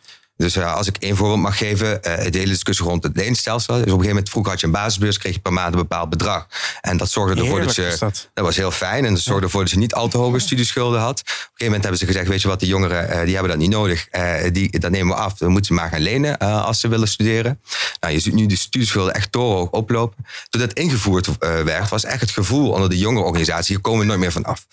[0.42, 3.74] Dus eh, als ik één voorbeeld mag geven, eh, de hele discussie rond het leenstelsel.
[3.74, 5.80] Dus op een gegeven moment, vroeger had je een basisbeurs, kreeg je per maand een
[5.80, 6.48] bepaald bedrag.
[6.82, 7.96] En dat zorgde ervoor dat je.
[8.00, 8.30] dat.
[8.34, 9.06] was heel fijn.
[9.06, 11.20] En dat zorgde ervoor dat je niet al te hoge studieschulden had.
[11.20, 13.52] Op een gegeven moment hebben ze gezegd: Weet je wat, de jongeren eh, die hebben
[13.52, 14.08] dat niet nodig.
[14.08, 15.34] Eh, die, dat nemen we af.
[15.34, 17.60] Dan moeten ze maar gaan lenen als ze willen studeren.
[18.00, 20.26] Nou, je ziet nu de studieschulden echt torenhoog oplopen.
[20.50, 24.06] Toen dat ingevoerd werd, was echt het gevoel onder de jongere organisatie: hier komen we
[24.06, 24.66] nooit meer van af.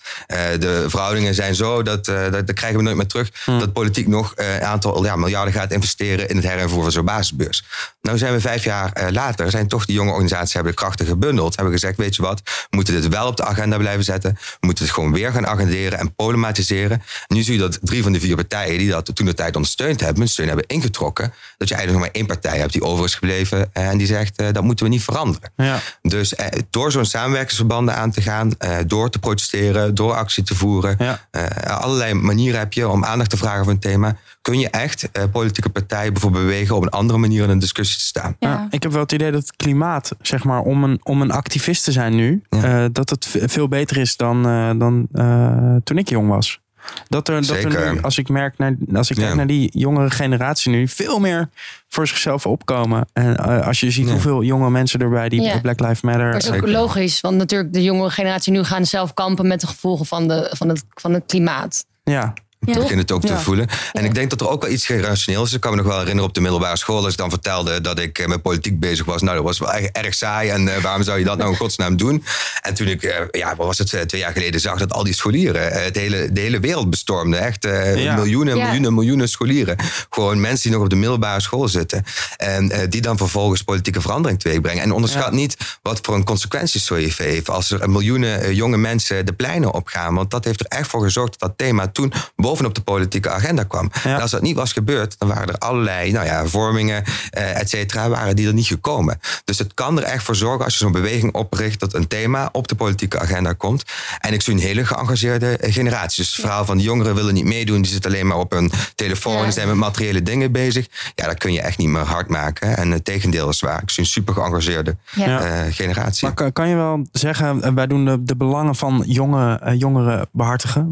[0.59, 3.31] De verhoudingen zijn zo dat, dat, dat krijgen we nooit meer terug.
[3.45, 7.63] Dat politiek nog een aantal ja, miljarden gaat investeren in het herinvoeren van zo'n basisbeurs.
[8.01, 11.05] Nou zijn we vijf jaar eh, later, zijn toch die jonge organisaties hebben de krachten
[11.05, 11.55] gebundeld.
[11.55, 14.33] Hebben gezegd, weet je wat, we moeten dit wel op de agenda blijven zetten.
[14.59, 17.01] We moeten het gewoon weer gaan agenderen en problematiseren.
[17.27, 19.99] Nu zie je dat drie van de vier partijen die dat toen de tijd ondersteund
[19.99, 21.33] hebben, hun steun hebben ingetrokken.
[21.57, 24.07] Dat je eigenlijk nog maar één partij hebt die over is gebleven eh, en die
[24.07, 25.51] zegt, eh, dat moeten we niet veranderen.
[25.55, 25.79] Ja.
[26.01, 26.33] Dus
[26.69, 28.51] door zo'n samenwerkingsverbanden aan te gaan,
[28.87, 31.19] door te protesteren, door actie te voeren, Ja.
[31.63, 35.23] allerlei manieren heb je om aandacht te vragen voor een thema, kun je echt eh,
[35.49, 38.35] politieke partijen bijvoorbeeld bewegen op een andere manier in een discussie te staan.
[38.39, 38.49] Ja.
[38.49, 38.67] Ja.
[38.69, 41.83] ik heb wel het idee dat het klimaat, zeg maar, om een, om een activist
[41.83, 42.83] te zijn nu, Ja.
[42.83, 46.59] eh, dat het veel beter is dan, eh, dan eh, toen ik jong was.
[47.07, 49.23] Dat er, dat er nu, als ik merk naar, als ik Ja.
[49.23, 51.49] kijk naar die jongere generatie nu, veel meer
[51.87, 53.07] voor zichzelf opkomen.
[53.13, 54.11] En eh, als je ziet Ja.
[54.11, 55.59] hoeveel jonge mensen erbij die Ja.
[55.59, 56.33] Black Lives Matter.
[56.33, 59.67] Het is ook logisch, want natuurlijk de jongere generatie nu gaan zelf kampen met de
[59.67, 61.85] gevolgen van, de, van, het, van het klimaat.
[62.03, 62.33] ja,
[62.65, 63.35] Ik begin het ook Ja.
[63.35, 63.67] te voelen.
[63.93, 65.55] En ik denk dat er ook wel iets generationeels is.
[65.55, 67.03] Ik kan me nog wel herinneren op de middelbare school...
[67.03, 69.21] als ik dan vertelde dat ik eh, met politiek bezig was.
[69.21, 70.49] Nou, dat was wel erg, erg saai.
[70.49, 72.23] En eh, waarom zou je dat nou in godsnaam doen?
[72.61, 74.79] En toen ik, eh, ja, wat was het, twee jaar geleden zag...
[74.79, 77.39] dat al die scholieren eh, het hele, de hele wereld bestormden.
[77.39, 78.15] Echt eh, Ja.
[78.15, 78.63] miljoenen, Ja.
[78.63, 79.75] miljoenen, miljoenen scholieren.
[80.09, 82.03] Gewoon mensen die nog op de middelbare school zitten.
[82.37, 84.83] En eh, die dan vervolgens politieke verandering teweeg brengen.
[84.83, 87.49] En onderschat niet wat voor een consequenties zoiets heeft...
[87.49, 90.15] als er miljoenen jonge mensen de pleinen opgaan.
[90.15, 92.13] Want dat heeft er echt voor gezorgd dat dat thema toen...
[92.49, 93.91] bovenop de politieke agenda kwam.
[94.03, 94.15] Ja.
[94.15, 97.69] En als dat niet was gebeurd, dan waren er allerlei nou ja, vormingen, eh, et
[97.69, 99.19] cetera, waren die er niet gekomen.
[99.45, 102.49] Dus het kan er echt voor zorgen als je zo'n beweging opricht dat een thema
[102.51, 103.83] op de politieke agenda komt.
[104.19, 106.23] En ik zie een hele geëngageerde eh, generatie.
[106.23, 108.71] Dus het verhaal van de jongeren willen niet meedoen, die zitten alleen maar op hun
[108.95, 109.43] telefoon, Ja.
[109.43, 110.87] die zijn met materiële dingen bezig.
[111.15, 112.77] Ja, dat kun je echt niet meer hard maken.
[112.77, 113.81] En het tegendeel is waar.
[113.81, 115.41] Ik zie een super geëngageerde Ja.
[115.41, 116.25] eh, generatie.
[116.27, 120.27] Maar kan, kan je wel zeggen, eh, wij doen de, de belangen van jonge, jongeren
[120.31, 120.91] behartigen?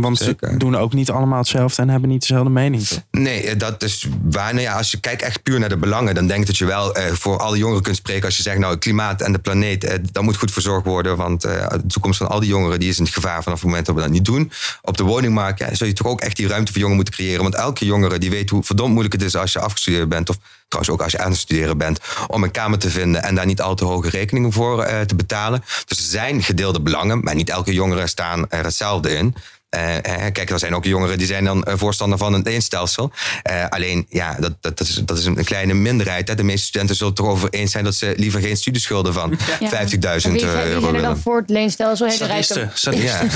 [0.00, 2.86] Want ze doen ook niet allemaal hetzelfde en hebben niet dezelfde mening.
[3.10, 4.54] Nee, eh, dat is waar.
[4.54, 7.12] Nou als je kijkt echt puur naar de belangen, dan denk dat je wel eh,
[7.12, 8.24] voor alle jongeren kunt spreken.
[8.24, 10.86] Als je zegt, nou, het klimaat en de planeet, eh, daar moet goed voor zorgd
[10.86, 11.16] worden.
[11.16, 13.94] Want de toekomst van al die jongeren die is in gevaar vanaf het moment dat
[13.94, 14.52] we dat niet doen.
[14.82, 17.42] Op de woningmarkt ja, zul je toch ook echt die ruimte voor jongeren moeten creëren.
[17.42, 20.28] Want elke jongere die weet hoe verdomd moeilijk het is als je afgestudeerd bent.
[20.28, 20.36] Of
[20.68, 22.00] trouwens ook als je aan het studeren bent.
[22.26, 25.64] Om een kamer te vinden en daar niet al te hoge rekeningen voor te betalen.
[25.86, 29.34] Dus er zijn gedeelde belangen, maar niet elke jongere staan er hetzelfde in.
[29.74, 29.96] Eh,
[30.26, 33.12] eh, kijk, er zijn ook jongeren die zijn dan eh, voorstander van een leenstelsel.
[33.42, 36.28] Eh, alleen, ja, dat, dat, dat, is, dat is een kleine minderheid.
[36.28, 36.34] Hè.
[36.34, 39.38] De meeste studenten zullen het erover eens zijn dat ze liever geen studieschulden van 50.000
[39.60, 41.18] Wie, eh, wie euro zijn er dan willen.
[41.18, 42.06] voor het leenstelsel?
[42.06, 42.18] Hele.
[42.18, 43.30] Sadisten, sadisten.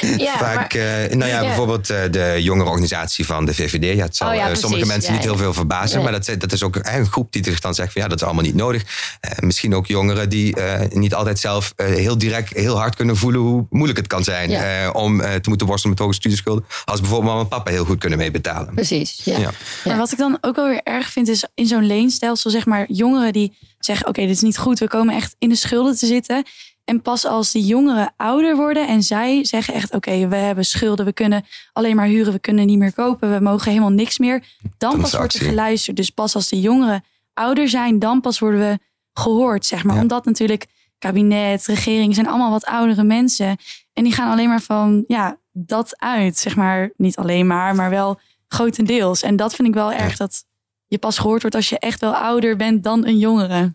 [0.00, 1.46] Ja, Ja, vaak, maar- eh, nou ja, Ja.
[1.46, 3.96] bijvoorbeeld eh, de jongere organisatie van de VVD.
[3.96, 6.10] Ja, het zal Oh ja, sommige mensen Ja, niet heel veel verbazen, Nee.
[6.10, 8.24] maar dat, dat is ook een groep die zich dan zegt van ja, dat is
[8.24, 8.82] allemaal niet nodig.
[9.20, 13.40] Eh, misschien ook jongeren die eh, niet altijd zelf heel direct, heel hard kunnen voelen
[13.40, 14.82] hoe moeilijk het kan zijn Ja.
[14.84, 16.64] eh, om te moeten worstelen met hoge studieschulden.
[16.84, 18.74] Als bijvoorbeeld mama en papa heel goed kunnen meebetalen.
[18.74, 19.38] Precies, ja.
[19.38, 19.50] Ja.
[19.84, 22.84] Maar wat ik dan ook wel weer erg vind, is in zo'n leenstelsel, zeg maar,
[22.88, 26.06] jongeren die zeggen: Oké, dit is niet goed, we komen echt in de schulden te
[26.06, 26.44] zitten.
[26.84, 31.04] En pas als die jongeren ouder worden en zij zeggen echt: Oké, we hebben schulden,
[31.04, 34.44] we kunnen alleen maar huren, we kunnen niet meer kopen, we mogen helemaal niks meer.
[34.78, 35.96] Dan pas wordt er geluisterd.
[35.96, 37.04] Dus pas als de jongeren
[37.34, 38.78] ouder zijn, dan pas worden we
[39.12, 39.94] gehoord, zeg maar.
[39.94, 40.02] Ja.
[40.02, 40.66] Omdat natuurlijk
[40.98, 43.56] kabinet, regering zijn allemaal wat oudere mensen.
[43.94, 46.90] En die gaan alleen maar van ja, dat uit, zeg maar.
[46.96, 49.22] Niet alleen maar, maar wel grotendeels.
[49.22, 50.44] En dat vind ik wel erg dat
[50.86, 53.74] je pas gehoord wordt als je echt wel ouder bent dan een jongere.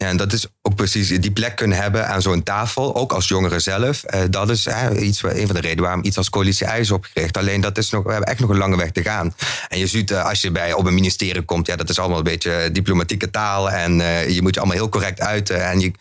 [0.00, 3.28] Ja, en dat is ook precies die plek kunnen hebben aan zo'n tafel, ook als
[3.28, 4.02] jongeren zelf.
[4.02, 6.90] Eh, dat is eh, iets, een van de redenen waarom iets als coalitie IJs is
[6.90, 7.36] opgericht.
[7.36, 9.34] Alleen dat is nog, we hebben echt nog een lange weg te gaan.
[9.68, 12.18] En je ziet, eh, als je bij, op een ministerie komt, ja, dat is allemaal
[12.18, 13.70] een beetje diplomatieke taal.
[13.70, 15.68] En eh, je moet je allemaal heel correct uiten.
[15.68, 15.92] En je,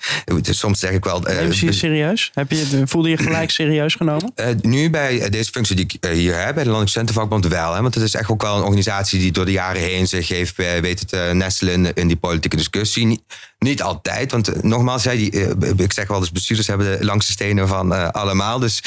[0.42, 1.20] soms zeg ik wel.
[1.20, 2.32] Neem je serieus?
[2.34, 4.34] Heb je, voelde je gelijk serieus genomen?
[4.62, 7.74] nu bij deze functie die ik hier heb, bij de Landelijke Studentenvakbond wel.
[7.74, 10.28] Hè, want het is echt ook wel een organisatie die door de jaren heen zich
[10.28, 13.24] heeft weten te nestelen in, in die politieke discussie.
[13.60, 17.06] Niet, altijd, want eh, nogmaals, ja, die, eh, ik zeg wel eens, bestuurders hebben de
[17.06, 18.60] langste stenen van eh, allemaal.
[18.60, 18.84] Dus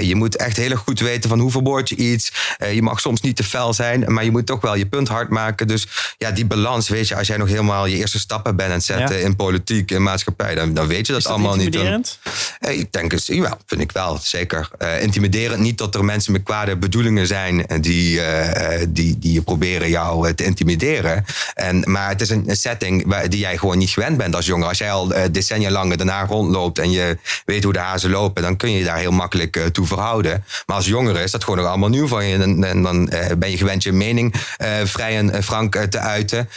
[0.00, 2.32] je moet echt heel erg goed weten van hoe verwoord je iets.
[2.72, 5.28] Je mag soms niet te fel zijn, maar je moet toch wel je punt hard
[5.28, 5.66] maken.
[5.66, 5.86] Dus
[6.18, 8.84] ja, die balans, weet je, als jij nog helemaal je eerste stappen bent aan het
[8.84, 9.24] zetten Ja.
[9.24, 11.64] in politiek, in maatschappij, dan, dan weet je dat, allemaal niet.
[11.64, 12.18] intimiderend?
[12.60, 14.68] Ik denk het, ja, vind ik wel, zeker.
[15.00, 18.20] Intimiderend, niet dat er mensen met kwade bedoelingen zijn die,
[18.88, 21.24] die, die proberen jou te intimideren.
[21.54, 24.46] En, maar het is een, een setting waar, die jij gewoon niet gewend bent als
[24.46, 24.68] jongen.
[24.68, 28.42] Als jij al eh, decennia lang daarna rondloopt en je weet hoe de hazen lopen,
[28.42, 30.44] dan kun je je daar heel makkelijk eh, toe verhouden.
[30.66, 32.36] Maar als jongere is dat gewoon nog allemaal nieuw van je.
[32.38, 34.34] En, en dan eh, ben je gewend je mening
[34.84, 36.48] vrij en frank te uiten.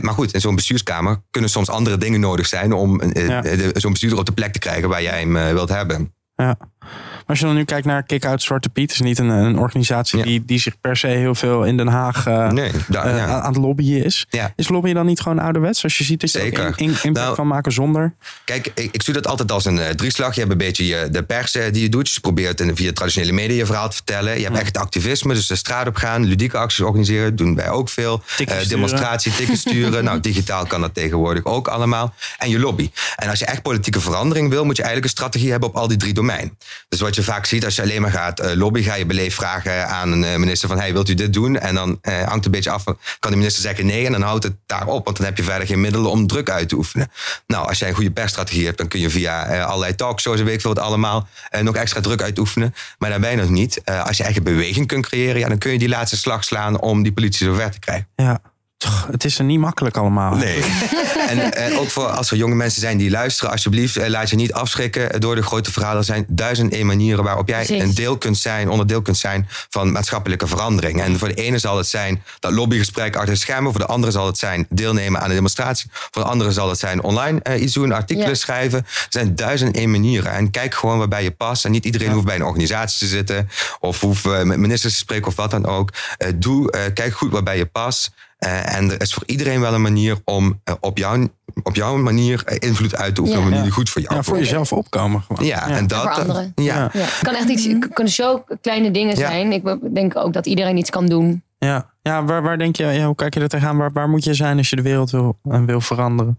[0.00, 3.42] Maar goed, in zo'n bestuurskamer kunnen soms andere dingen nodig zijn om Ja.
[3.72, 6.12] zo'n bestuurder op de plek te krijgen waar jij hem wilt hebben.
[6.36, 6.56] Ja.
[6.80, 10.18] Maar als je dan nu kijkt naar Kick-Out Zwarte Piet, is niet een, een organisatie
[10.18, 10.24] Ja.
[10.24, 13.26] die, die zich per se heel veel in Den Haag eh, Nee, daar, eh, ja.
[13.26, 14.26] aan aan het lobbyen is.
[14.30, 14.52] Ja.
[14.56, 15.82] Is lobbyen dan niet gewoon ouderwets?
[15.82, 16.66] Als je ziet dat je Zeker.
[16.66, 18.14] in, in, impact Nou, kan maken zonder.
[18.44, 20.34] Kijk, ik, ik zie dat altijd als een eh, drieslag.
[20.34, 22.10] Je hebt een beetje je, de pers die je doet.
[22.14, 24.38] Je probeert in, via traditionele media je verhaal te vertellen.
[24.38, 27.36] Je hebt echt activisme, dus de straat op gaan, ludieke acties organiseren.
[27.36, 28.22] Doen wij ook veel.
[28.68, 30.04] Demonstratie, tickets sturen.
[30.08, 32.14] nou, digitaal kan dat tegenwoordig ook allemaal.
[32.38, 32.90] En je lobby.
[33.16, 35.88] En als je echt politieke verandering wil, moet je eigenlijk een strategie hebben op al
[35.88, 36.58] die drie domeinen.
[36.88, 39.88] Dus wat je vaak ziet, als je alleen maar gaat lobby, ga je beleefd vragen
[39.88, 41.58] aan een eh, minister van, hey, wilt u dit doen?
[41.58, 44.06] En dan eh, hangt het een beetje af, kan de minister zeggen nee?
[44.06, 46.68] En dan houdt het daarop, want dan heb je verder geen middelen om druk uit
[46.68, 47.10] te oefenen.
[47.46, 50.54] Nou, als jij een goede persstrategie hebt, dan kun je via allerlei talkshows en weet
[50.54, 51.28] ik veel wat allemaal
[51.62, 52.74] nog extra druk uitoefenen.
[52.98, 53.80] Maar je nog niet.
[53.84, 57.12] Als je eigen beweging kunt creëren, dan kun je die laatste slag slaan om die
[57.12, 58.08] politie zover te krijgen.
[58.16, 58.40] Ja.
[58.78, 60.34] Toch, het is er niet makkelijk allemaal.
[60.34, 60.64] Nee.
[61.28, 64.36] en eh, ook voor als er jonge mensen zijn die luisteren, alsjeblieft, eh, laat je
[64.36, 65.98] niet afschrikken door de grote verhalen.
[65.98, 67.82] Er zijn duizend één manieren waarop jij Precies.
[67.82, 71.02] een deel kunt zijn, onderdeel kunt zijn van maatschappelijke verandering.
[71.02, 74.12] En voor de ene zal het zijn dat lobbygesprek achter de schermen, voor de andere
[74.12, 77.62] zal het zijn deelnemen aan een demonstratie, voor de andere zal het zijn online eh,
[77.62, 78.34] iets doen, artikelen Ja.
[78.34, 78.78] schrijven.
[78.78, 80.32] Er zijn duizend één manieren.
[80.32, 81.64] En kijk gewoon waarbij je past.
[81.64, 83.48] En niet iedereen hoeft bij een organisatie te zitten
[83.80, 85.90] of hoeft eh, met ministers te spreken of wat dan ook.
[86.18, 88.10] Eh, doe, eh, kijk goed waarbij je past.
[88.38, 91.28] Eh, en er is voor iedereen wel een manier om eh, op, jouw,
[91.62, 93.40] op jouw manier eh, invloed uit te oefenen.
[93.40, 93.46] Ja.
[93.46, 95.22] Op een manier die goed voor jou Ja, voor jezelf opkomen.
[95.22, 95.44] Gewoon.
[95.44, 96.00] Ja, en dat.
[96.00, 96.52] voor anderen.
[96.54, 96.64] ja.
[96.74, 96.90] Ja.
[96.92, 97.00] Ja.
[97.00, 99.28] Het kan echt iets, het kunnen zo kleine dingen Ja.
[99.28, 99.52] zijn.
[99.52, 101.42] Ik denk ook dat iedereen iets kan doen.
[101.58, 103.76] Ja, ja waar, waar denk je, ja, hoe kijk je er tegenaan?
[103.76, 106.38] Waar, waar moet je zijn als je de wereld wil, wil veranderen?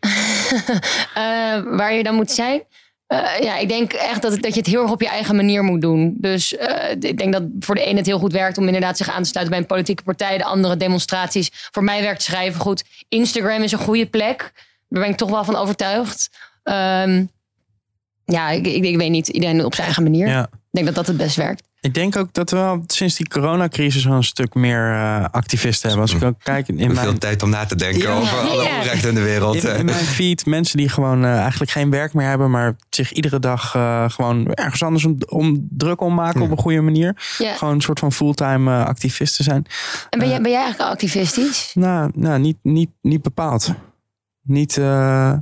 [1.14, 2.62] Eh, waar je dan moet zijn.
[3.12, 5.62] Eh, ja, ik denk echt dat, dat je het heel erg op je eigen manier
[5.62, 6.14] moet doen.
[6.16, 9.10] Dus eh, ik denk dat voor de ene het heel goed werkt om inderdaad zich
[9.10, 10.38] aan te sluiten bij een politieke partij.
[10.38, 11.50] De andere demonstraties.
[11.70, 12.84] Voor mij werkt schrijven goed.
[13.08, 14.52] Instagram is een goede plek.
[14.88, 16.30] Daar ben ik toch wel van overtuigd.
[16.62, 17.24] Ehm,
[18.24, 19.28] ja, ik, ik, ik weet niet.
[19.28, 20.28] Iedereen op zijn eigen manier.
[20.28, 20.48] Ja.
[20.72, 21.62] Ik denk dat dat het best werkt.
[21.80, 25.88] Ik denk ook dat we wel sinds die coronacrisis wel een stuk meer eh, activisten
[25.88, 26.08] hebben.
[26.08, 28.16] Als ik ook kijk in Veel mijn, tijd om na te denken Ja.
[28.16, 28.76] over alle Ja.
[28.78, 29.64] onrechten in de wereld.
[29.64, 33.12] in, in mijn feed mensen die gewoon eh, eigenlijk geen werk meer hebben, maar zich
[33.12, 37.34] iedere dag eh, gewoon ergens anders om, om druk om maken op een goede manier.
[37.38, 37.54] Ja.
[37.54, 39.64] Gewoon een soort van fulltime eh, activisten zijn.
[40.10, 41.70] En ben jij, ben jij eigenlijk activistisch?
[41.74, 43.74] Nou, nou niet, niet, niet bepaald.
[44.42, 45.32] Niet, eh,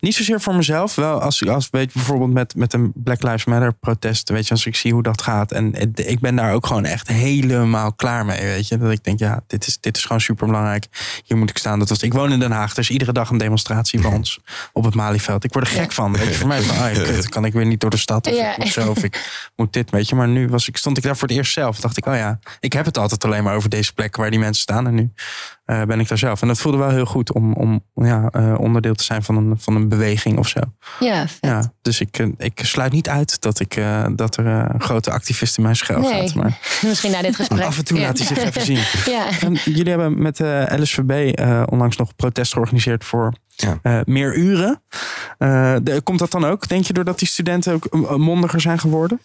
[0.00, 0.94] niet zozeer voor mezelf.
[0.94, 4.28] Wel als, als weet bijvoorbeeld met, met een Black Lives Matter protest.
[4.28, 5.52] Weet je, als ik zie hoe dat gaat.
[5.52, 8.44] En ik ben daar ook gewoon echt helemaal klaar mee.
[8.44, 10.86] Weet je, dat ik denk, ja, dit is, dit is gewoon super belangrijk.
[11.24, 11.78] Hier moet ik staan.
[11.78, 12.72] Dat was, ik woon in Den Haag.
[12.72, 14.40] Er is iedere dag een demonstratie bij ons
[14.72, 15.44] op het Malieveld.
[15.44, 16.12] Ik word er gek van.
[16.16, 18.54] Weet je, voor mij van, kut, kan ik weer niet door de stad of, Ja.
[18.58, 18.90] of zo.
[18.90, 20.14] Of ik moet dit, weet je.
[20.14, 21.80] Maar nu was ik, stond ik daar voor het eerst zelf.
[21.80, 24.38] Dacht ik, oh ja, ik heb het altijd alleen maar over deze plek waar die
[24.38, 24.86] mensen staan.
[24.86, 25.12] En nu
[25.80, 26.42] eh, ben ik daar zelf.
[26.42, 29.58] En dat voelde wel heel goed om, om ja, eh, onderdeel te zijn van een,
[29.58, 30.60] van een beweging of zo.
[31.00, 31.38] Ja, vet.
[31.40, 34.80] Ja, dus ik, eh, ik sluit niet uit dat, ik, eh, dat er eh, een
[34.80, 36.20] grote activist in mijn schuil Nee.
[36.20, 36.34] gaat.
[36.34, 37.62] Maar Misschien na dit gesprek.
[37.64, 38.06] af en toe Ja.
[38.06, 38.80] laat hij zich even zien.
[39.14, 39.26] Ja.
[39.40, 43.78] En jullie hebben met de LSVB eh, onlangs nog protest georganiseerd voor Ja.
[43.82, 44.82] eh, meer uren.
[45.38, 49.20] Eh, de- komt dat dan ook, denk je, doordat die studenten ook mondiger zijn geworden?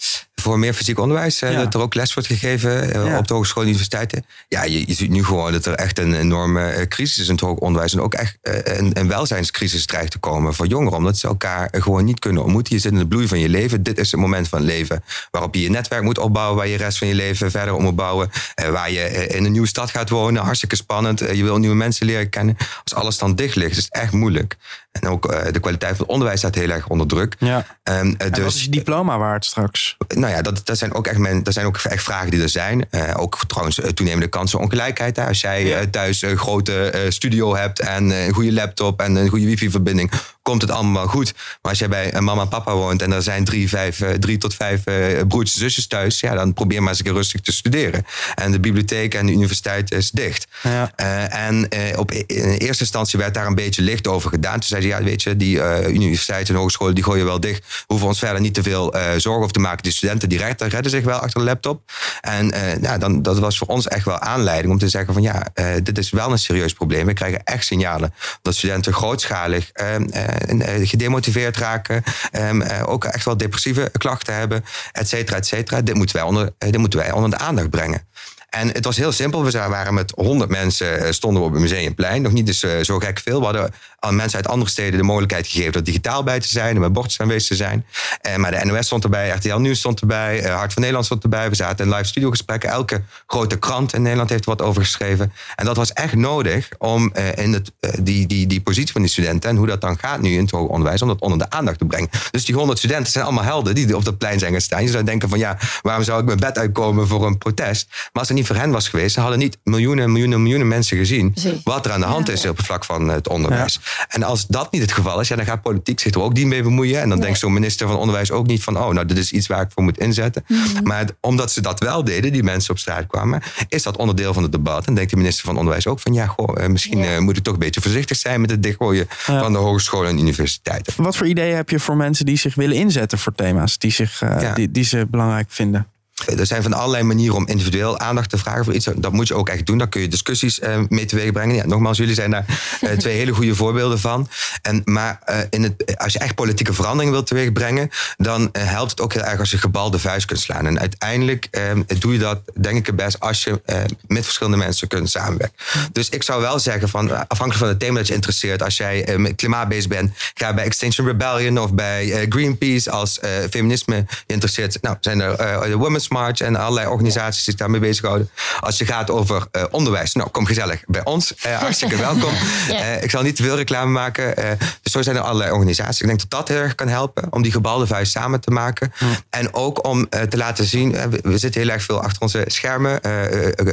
[0.48, 1.42] Voor meer fysiek onderwijs.
[1.42, 1.64] eh, Ja.
[1.64, 3.18] Dat er ook les wordt gegeven eh, Ja.
[3.18, 4.26] op de hogeschool en universiteiten.
[4.48, 7.32] Ja, je, je ziet nu gewoon dat er echt een enorme eh, crisis is in
[7.32, 7.94] het hoger onderwijs.
[7.94, 10.98] En ook echt een, een welzijnscrisis dreigt te komen voor jongeren.
[10.98, 12.76] Omdat ze elkaar gewoon niet kunnen ontmoeten.
[12.76, 13.84] Je zit in de bloei van je leven.
[13.84, 16.56] Dit is het moment van het leven waarop je je netwerk moet opbouwen.
[16.58, 18.30] Waar je de rest van je leven verder op moet bouwen.
[18.72, 20.44] Waar je in een nieuwe stad gaat wonen.
[20.44, 21.20] Hartstikke spannend.
[21.20, 22.58] Je wil nieuwe mensen leren kennen.
[22.84, 24.56] Als alles dan dicht ligt, is het echt moeilijk.
[25.02, 27.36] En ook eh, de kwaliteit van het onderwijs staat heel erg onder druk.
[27.40, 27.66] Ja.
[27.84, 29.98] Eh, En wat dus is je diploma waard straks?
[30.08, 32.50] nou ja, dat, dat zijn ook echt, men, dat zijn ook echt vragen die er
[32.50, 32.86] zijn.
[32.90, 35.16] Eh, ook trouwens toenemende kansenongelijkheid.
[35.16, 35.28] Hè.
[35.28, 40.12] Als jij thuis een grote studio hebt en een goede laptop en een goede wifi-verbinding,
[40.42, 41.34] komt het allemaal goed.
[41.34, 44.38] Maar als jij bij een mama en papa woont en er zijn drie, vijf, drie
[44.38, 44.84] tot vijf
[45.28, 48.06] broertjes en zusjes thuis, ja, dan probeer maar eens een keer rustig te studeren.
[48.36, 50.48] En de bibliotheek en de universiteit is dicht.
[50.64, 50.92] Ja.
[51.30, 54.60] En op, in eerste instantie werd daar een beetje licht over gedaan.
[54.60, 57.66] Toen ja, weet je, die eh, universiteiten en hogescholen die gooien wel dicht.
[57.68, 59.84] We hoeven ons verder niet te veel eh, zorgen over te maken.
[59.84, 61.92] Die studenten die redden, redden zich wel achter de laptop.
[62.22, 65.22] En eh, ja, dan, dat was voor ons echt wel aanleiding om te zeggen van
[65.22, 65.48] ja,
[65.84, 67.06] dit is wel een serieus probleem.
[67.06, 72.04] We krijgen echt signalen dat studenten grootschalig eh, eh, eh, gedemotiveerd raken.
[72.32, 75.82] eh, eh, ook echt wel depressieve klachten hebben, et cetera, et cetera.
[75.82, 78.08] Dit moeten wij onder, dit moeten wij onder de aandacht brengen.
[78.48, 79.44] En het was heel simpel.
[79.44, 82.22] We waren met 100 mensen eh, stonden we op het museumplein.
[82.22, 83.40] Nog niet eens eh, zo gek veel.
[83.40, 86.76] We hadden aan mensen uit andere steden de mogelijkheid gegeven er digitaal bij te zijn.
[86.76, 87.86] En met bordjes aanwezig te zijn.
[88.22, 91.50] Eh, maar de NOS stond erbij, RTL Nieuws stond erbij, Hart van Nederland stond erbij.
[91.50, 92.70] We zaten in live studiogesprekken.
[92.70, 95.34] Elke grote krant in Nederland heeft er wat over geschreven.
[95.56, 99.50] En dat was echt nodig om in het, die, die, die positie van die studenten
[99.50, 101.80] en hoe dat dan gaat nu in het hoger onderwijs, om dat onder de aandacht
[101.80, 102.10] te brengen.
[102.32, 104.84] Dus die 100 studenten zijn allemaal helden die op dat plein zijn gaan staan.
[104.84, 108.10] Je zou denken van ja, waarom zou ik mijn bed uitkomen voor een protest?
[108.14, 111.34] Maar niet voor hen was geweest, dan hadden niet miljoenen, miljoenen, miljoenen mensen gezien
[111.64, 113.80] wat er aan de hand is op het vlak van het onderwijs.
[114.08, 116.46] En als dat niet het geval is, ja, dan gaat politiek zich er ook niet
[116.46, 117.02] mee bemoeien.
[117.02, 119.48] En dan denkt zo'n minister van Onderwijs ook niet van, oh, nou, dit is iets
[119.48, 120.46] waar ik voor moet inzetten.
[120.84, 124.34] Maar het- omdat ze dat wel deden, die mensen op straat kwamen, is dat onderdeel
[124.34, 124.88] van het debat.
[124.88, 127.16] En denkt de minister van Onderwijs ook van, ja, goh, eh, misschien Ja.
[127.16, 130.20] eh, moet ik toch een beetje voorzichtig zijn met het dichtgooien van de hogescholen en
[130.20, 130.94] universiteiten.
[131.04, 134.22] Wat voor ideeën heb je voor mensen die zich willen inzetten voor thema's die, zich,
[134.22, 134.54] eh, Ja.
[134.54, 135.88] die, die ze belangrijk vinden?
[136.26, 138.88] Er zijn van allerlei manieren om individueel aandacht te vragen voor iets.
[138.96, 139.78] Dat moet je ook echt doen.
[139.78, 141.56] Daar kun je discussies eh, mee teweeg brengen.
[141.56, 142.46] Ja, nogmaals, jullie zijn daar
[142.82, 144.30] eh, twee hele goede voorbeelden van.
[144.62, 148.64] En, maar eh, in het, als je echt politieke verandering wilt teweeg brengen, dan eh,
[148.66, 150.66] helpt het ook heel erg als je gebalde vuist kunt slaan.
[150.66, 151.62] En uiteindelijk eh,
[152.00, 155.58] doe je dat, denk ik, het best als je eh, met verschillende mensen kunt samenwerken.
[155.92, 158.78] Dus ik zou wel zeggen, van, eh, afhankelijk van het thema dat je interesseert, als
[158.78, 163.20] jij eh, met klimaat bezig bent, ga bij Extinction Rebellion of bij eh, Greenpeace als
[163.20, 164.82] eh, feminisme geïnteresseerd.
[164.82, 168.30] Nou, zijn er eh, de Women's En allerlei organisaties die zich daarmee bezighouden.
[168.60, 171.36] Als je gaat over eh, onderwijs, nou, kom gezellig bij ons.
[171.36, 172.34] Eh, hartstikke welkom.
[172.70, 174.58] Eh, ik zal niet te veel reclame maken.
[174.82, 176.02] dus zo zijn er allerlei organisaties.
[176.02, 178.94] Ik denk dat dat heel erg kan helpen om die gebalde vuist samen te maken.
[179.30, 183.02] En ook om te laten zien, we, we zitten heel erg veel achter onze schermen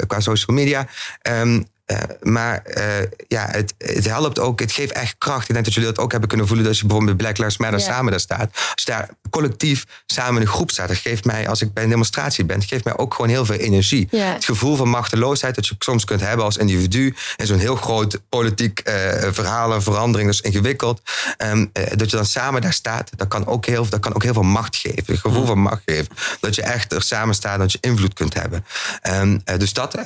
[0.07, 0.87] qua social media.
[1.23, 5.49] Ehm, eh, maar eh, ja, het, het helpt ook, het geeft echt kracht.
[5.49, 6.67] Ik denk dat jullie dat ook hebben kunnen voelen.
[6.67, 8.51] Dat je bijvoorbeeld met Black Lives Matter samen daar staat.
[8.53, 11.83] Als je daar collectief samen in een groep staat, dat geeft mij, als ik bij
[11.83, 14.09] een demonstratie ben, het geeft mij ook gewoon heel veel energie.
[14.11, 17.15] Het gevoel van machteloosheid dat je soms kunt hebben als individu.
[17.37, 21.01] In zo'n heel groot politiek eh verhaal en verandering, dat is ingewikkeld.
[21.37, 24.23] Ehm, eh, dat je dan samen daar staat, dat kan ook heel, dat kan ook
[24.23, 25.03] heel veel macht geven.
[25.07, 26.09] Een gevoel van macht geven.
[26.41, 28.65] Dat je echt er samen staat, dat je invloed kunt hebben.
[29.01, 29.99] Ehm, eh, dus dat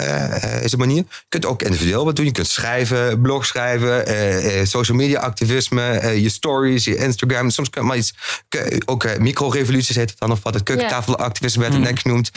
[0.62, 0.96] is een manier.
[0.96, 2.24] Je kunt ook individueel wat doen.
[2.24, 7.50] Je kunt schrijven, blog schrijven, eh, eh, social media activisme, eh, je stories, je Instagram.
[7.50, 8.14] Soms je maar iets,
[8.84, 12.30] ook micro-revoluties heet het dan, of wat het keukentafelactivisme werd het net genoemd.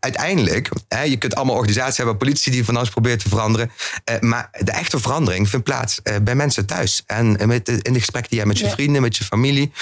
[0.00, 3.70] Uiteindelijk, hè, je kunt allemaal organisaties hebben, politie die van alles probeert te veranderen.
[4.20, 7.02] Maar de echte verandering vindt plaats bij mensen thuis.
[7.06, 9.72] En met, in de gesprekken die je hebt met je vrienden, met je familie.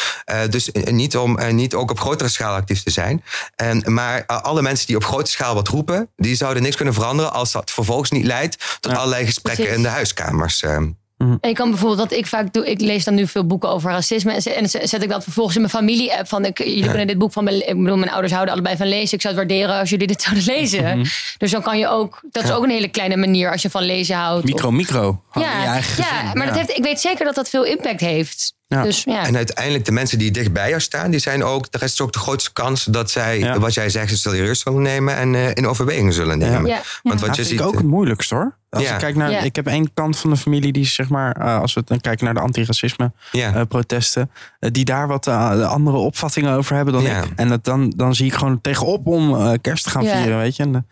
[0.50, 3.24] Dus niet om niet ook op grotere schaal actief te zijn.
[3.56, 7.32] En, maar alle mensen die op grote schaal wat roepen, die zouden niks kunnen veranderen
[7.32, 9.82] als dat vervolgens niet leidt allerlei gesprekken Precies.
[9.82, 10.62] in de huiskamers.
[10.62, 10.76] eh.
[11.18, 13.90] En ik kan bijvoorbeeld, wat ik vaak doe, ik lees dan nu veel boeken over
[13.90, 14.32] racisme.
[14.32, 16.28] En, ze- en ze- zet ik dat vervolgens in mijn familie-app.
[16.28, 18.86] Van ik, jullie kunnen dit boek van mijn, ik bedoel, mijn ouders houden allebei van
[18.88, 19.14] lezen.
[19.14, 21.06] Ik zou het waarderen als jullie dit zouden lezen.
[21.38, 23.82] Dus dan kan je ook, dat is ook een hele kleine manier als je van
[23.82, 24.44] lezen houdt.
[24.44, 25.22] Micro, Of- micro.
[25.30, 27.64] Gewoon in je ja, eigen ja, maar Dat heeft, ik weet zeker dat dat veel
[27.64, 28.54] impact heeft.
[28.74, 28.82] Ja.
[28.82, 29.26] Dus ja.
[29.26, 32.12] En uiteindelijk de mensen die dicht bij jou staan, die zijn ook, er is ook
[32.12, 33.58] de grootste kans dat zij, Ja.
[33.58, 36.66] wat jij zegt, serieus zullen nemen en eh, in overweging zullen nemen.
[36.66, 36.80] Ja.
[37.02, 37.60] Want Ja, wat je vind ziet.
[37.60, 38.56] ik ook het moeilijkst hoor.
[38.70, 38.92] Als Ja.
[38.92, 39.38] ik kijk naar, Ja.
[39.40, 42.24] ik heb één kant van de familie die zeg maar, eh, als we dan kijken
[42.24, 43.54] naar de antiracisme ja.
[43.54, 47.22] eh, protesten, die daar wat andere opvattingen over hebben dan Ja.
[47.22, 47.30] ik.
[47.36, 50.16] En dat dan, dan zie ik gewoon tegenop om eh, kerst te gaan Ja.
[50.16, 50.62] vieren, weet je.
[50.62, 50.86] En,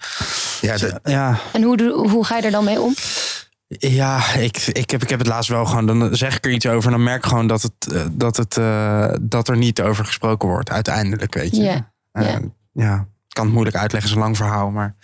[0.61, 2.95] ja, de- ja, En hoe, doe- hoe ga je er dan mee om?
[3.78, 6.66] Ja ik, ik, heb, ik heb het laatst wel gewoon, dan zeg ik er iets
[6.66, 9.80] over en dan merk ik gewoon dat, het, eh, dat, het, eh, dat er niet
[9.82, 11.62] over gesproken wordt, uiteindelijk, weet je.
[11.62, 11.92] Ja.
[12.12, 12.40] Eh, Ja.
[12.72, 12.94] ja,
[13.28, 14.70] ik kan het moeilijk uitleggen, zo'n lang verhaal.
[14.70, 14.96] Maar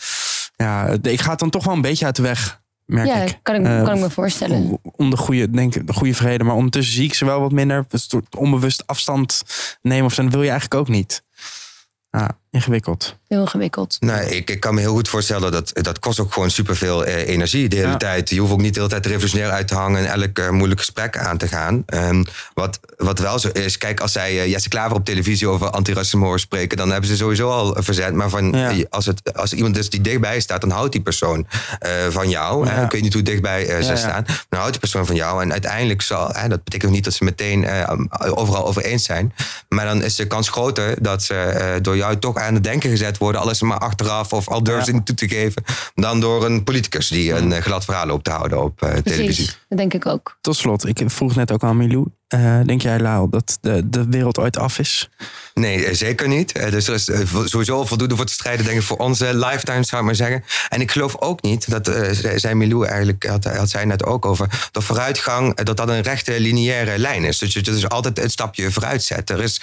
[0.56, 3.38] ja, ik ga het dan toch wel een beetje uit de weg, merk Ja, ik.
[3.42, 4.78] kan ik, kan ik me voorstellen.
[4.82, 6.44] om- de goede, denk ik, de goede vrede.
[6.44, 7.84] Maar ondertussen zie ik ze wel wat minder.
[7.88, 9.42] Dus onbewust afstand
[9.82, 11.22] nemen of dat wil je eigenlijk ook niet.
[12.10, 13.16] Ja, ingewikkeld.
[13.28, 13.96] Heel ingewikkeld.
[14.00, 17.28] Nee, ik, ik kan me heel goed voorstellen dat dat kost ook gewoon superveel eh,
[17.28, 17.96] energie de hele Ja.
[17.96, 18.30] tijd.
[18.30, 20.80] Je hoeft ook niet de hele tijd revolutionair uit te hangen en elk eh, moeilijk
[20.80, 21.82] gesprek aan te gaan.
[21.86, 25.70] Ehm, wat, wat wel zo is, kijk, als zij eh, Jesse Klaver op televisie over
[25.70, 28.12] antiracisme horen spreken, dan hebben ze sowieso al verzet.
[28.14, 28.70] Maar van, Ja.
[28.70, 31.46] eh, als, het, als iemand is die dichtbij staat, dan houdt die persoon
[31.78, 32.66] eh, van jou.
[32.66, 32.72] Ja.
[32.72, 32.84] hè.
[32.84, 33.96] Ik weet niet hoe dichtbij eh, ze Ja, ja.
[33.96, 34.22] staan.
[34.26, 35.42] Maar dan houdt die persoon van jou.
[35.42, 37.92] En uiteindelijk zal, hè, dat betekent niet dat ze meteen eh,
[38.34, 39.32] overal over eens zijn.
[39.68, 42.90] Maar dan is de kans groter dat ze eh, door jou toch aan het denken
[42.90, 43.40] gezet worden.
[43.40, 44.96] Al is het maar achteraf of al durven ze Ja.
[44.96, 45.62] niet toe te geven.
[45.94, 49.50] Dan door een politicus die een eh, glad verhaal op te houden op eh, televisie.
[49.68, 50.38] Dat denk ik ook.
[50.40, 52.06] Tot slot, ik vroeg net ook aan Milou.
[52.28, 55.08] Eh, denk jij, Lau, dat de, de wereld ooit af is?
[55.54, 56.52] Nee, eh, zeker niet.
[56.52, 57.04] Eh, Dus er is
[57.50, 60.44] sowieso voldoende voor te strijden, denk ik, voor onze lifetime, zou ik maar zeggen.
[60.68, 61.90] En ik geloof ook niet, dat
[62.36, 66.40] zei- Milou eigenlijk, had, had zij net ook over, dat vooruitgang, dat dat een rechte
[66.40, 67.38] lineaire lijn is.
[67.38, 69.30] Dus je dus altijd een stapje vooruit zet.
[69.30, 69.60] Er is,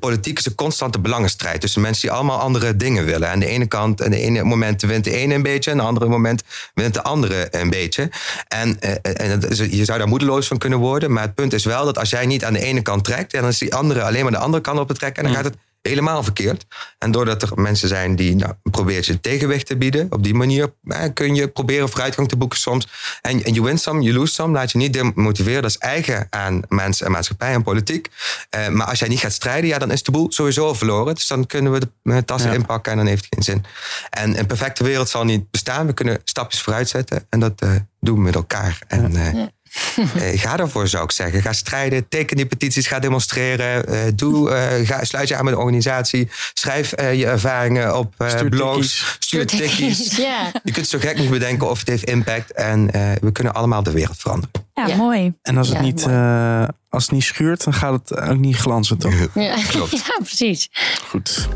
[0.00, 3.30] politiek is een constante belangenstrijd tussen mensen die allemaal andere dingen willen.
[3.30, 5.82] Aan de ene kant, aan de ene moment wint de ene een beetje, aan de
[5.82, 6.42] andere moment
[6.74, 8.10] wint de andere een beetje.
[8.48, 9.40] En, en
[9.70, 12.26] je zou daar moedeloos van kunnen worden, maar het punt is wel dat als jij
[12.26, 14.78] niet aan de ene kant trekt, dan is die andere alleen maar de andere kant
[14.78, 16.66] op het trekken en dan gaat het helemaal verkeerd.
[16.98, 20.72] En doordat er mensen zijn die nou, proberen je tegenwicht te bieden, op die manier
[20.86, 22.88] eh, kun je proberen vooruitgang te boeken soms.
[23.22, 24.52] En, en you win some, you lose some.
[24.52, 25.62] Laat je niet demotiveren.
[25.62, 28.08] Dat is eigen aan mensen en maatschappij en politiek.
[28.50, 31.14] Eh, maar als jij niet gaat strijden, ja, dan is de boel sowieso verloren.
[31.14, 32.56] Dus dan kunnen we de eh, tassen Ja.
[32.56, 33.64] inpakken en dan heeft het geen zin.
[34.10, 35.86] En een perfecte wereld zal niet bestaan.
[35.86, 38.78] We kunnen stapjes vooruit zetten en dat eh, doen we met elkaar.
[38.86, 39.42] En eh,
[40.14, 41.42] eh, ga ervoor, zou ik zeggen.
[41.42, 43.86] Ga strijden, teken die petities, ga demonstreren.
[43.86, 46.28] eh, doe, eh, ga, sluit je aan met een organisatie.
[46.54, 49.16] Schrijf eh, je ervaringen op eh, Stuur blogs.
[49.18, 50.16] Stuur tikkies.
[50.26, 50.44] Ja.
[50.52, 52.52] Je kunt het zo gek niet bedenken of het heeft impact.
[52.52, 54.64] En eh, we kunnen allemaal de wereld veranderen.
[54.74, 54.96] Ja, Ja.
[54.96, 55.32] mooi.
[55.42, 58.56] En als het, Ja, niet, eh, als het niet schuurt, dan gaat het ook niet
[58.56, 59.14] glanzen, toch?
[59.34, 59.56] Ja.
[59.68, 59.90] Klopt.
[59.90, 60.68] ja, precies.
[61.08, 61.48] Goed.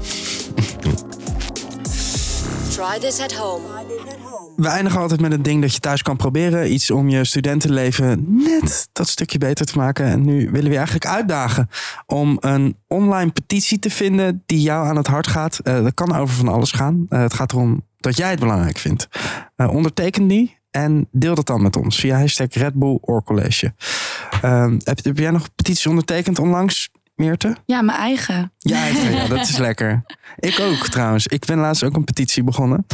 [2.75, 3.63] Try this at home.
[4.61, 6.73] We eindigen altijd met een ding dat je thuis kan proberen.
[6.73, 10.07] Iets om je studentenleven net dat stukje beter te maken.
[10.07, 11.69] En nu willen we je eigenlijk uitdagen
[12.07, 15.59] om een online petitie te vinden die jou aan het hart gaat.
[15.59, 17.07] Eh, dat kan over van alles gaan.
[17.09, 19.09] Eh, het gaat erom dat jij het belangrijk vindt.
[19.57, 22.99] Eh, onderteken die en deel dat dan met ons via hashtag Red Bull.
[24.43, 26.91] Ehm, heb, heb jij nog petities ondertekend onlangs,
[27.21, 27.57] Meerte?
[27.67, 28.53] Ja, mijn eigen.
[28.59, 30.03] Ja, ja, dat is lekker.
[30.39, 31.27] Ik ook trouwens.
[31.27, 32.87] Ik ben laatst ook een petitie begonnen.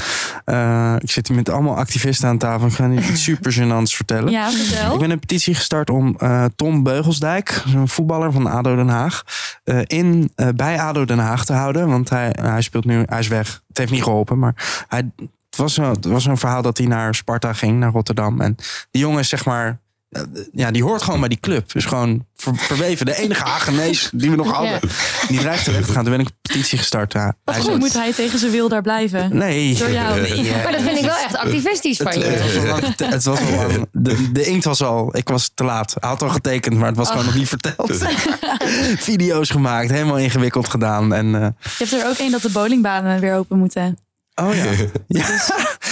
[0.44, 2.66] Eh, ik zit hier met allemaal activisten aan tafel.
[2.66, 4.30] Ik ga nu iets super gênants vertellen.
[4.30, 4.94] Ja, vertel.
[4.94, 9.22] Ik ben een petitie gestart om eh, Tom Beugelsdijk, een voetballer van ADO Den Haag,
[9.64, 11.88] eh, in, bij ADO Den Haag te houden.
[11.88, 13.62] Want hij, hij speelt nu, hij is weg.
[13.68, 16.86] Het heeft niet geholpen, maar hij, het, was een, het was een verhaal dat hij
[16.86, 18.40] naar Sparta ging, naar Rotterdam.
[18.40, 18.54] En
[18.90, 19.80] die jongen is zeg maar,
[20.52, 21.72] ja, die hoort gewoon bij die club.
[21.72, 23.06] Dus gewoon ver- verweven.
[23.06, 24.80] De enige Hagenees die we nog hadden.
[25.28, 26.02] Die dreigt weg te gaan.
[26.02, 27.12] Toen ben ik een petitie gestart.
[27.12, 29.36] Ja, Of moet hij tegen zijn wil daar blijven?
[29.36, 29.74] Nee.
[29.74, 30.42] Door jou.
[30.42, 30.56] Ja.
[30.62, 32.58] Maar dat vind ik wel echt activistisch van Het, het was je.
[32.60, 33.86] al lang, het was al lang.
[33.92, 35.16] De, de inkt was al.
[35.16, 35.96] Ik was te laat.
[36.00, 37.92] Hij had al getekend, maar het was gewoon nog niet verteld.
[39.10, 41.14] Video's gemaakt, helemaal ingewikkeld gedaan.
[41.14, 43.98] En, eh, Je hebt er ook één dat de bowlingbanen weer open moeten.
[44.42, 44.64] Oh ja.
[45.20, 45.26] ja.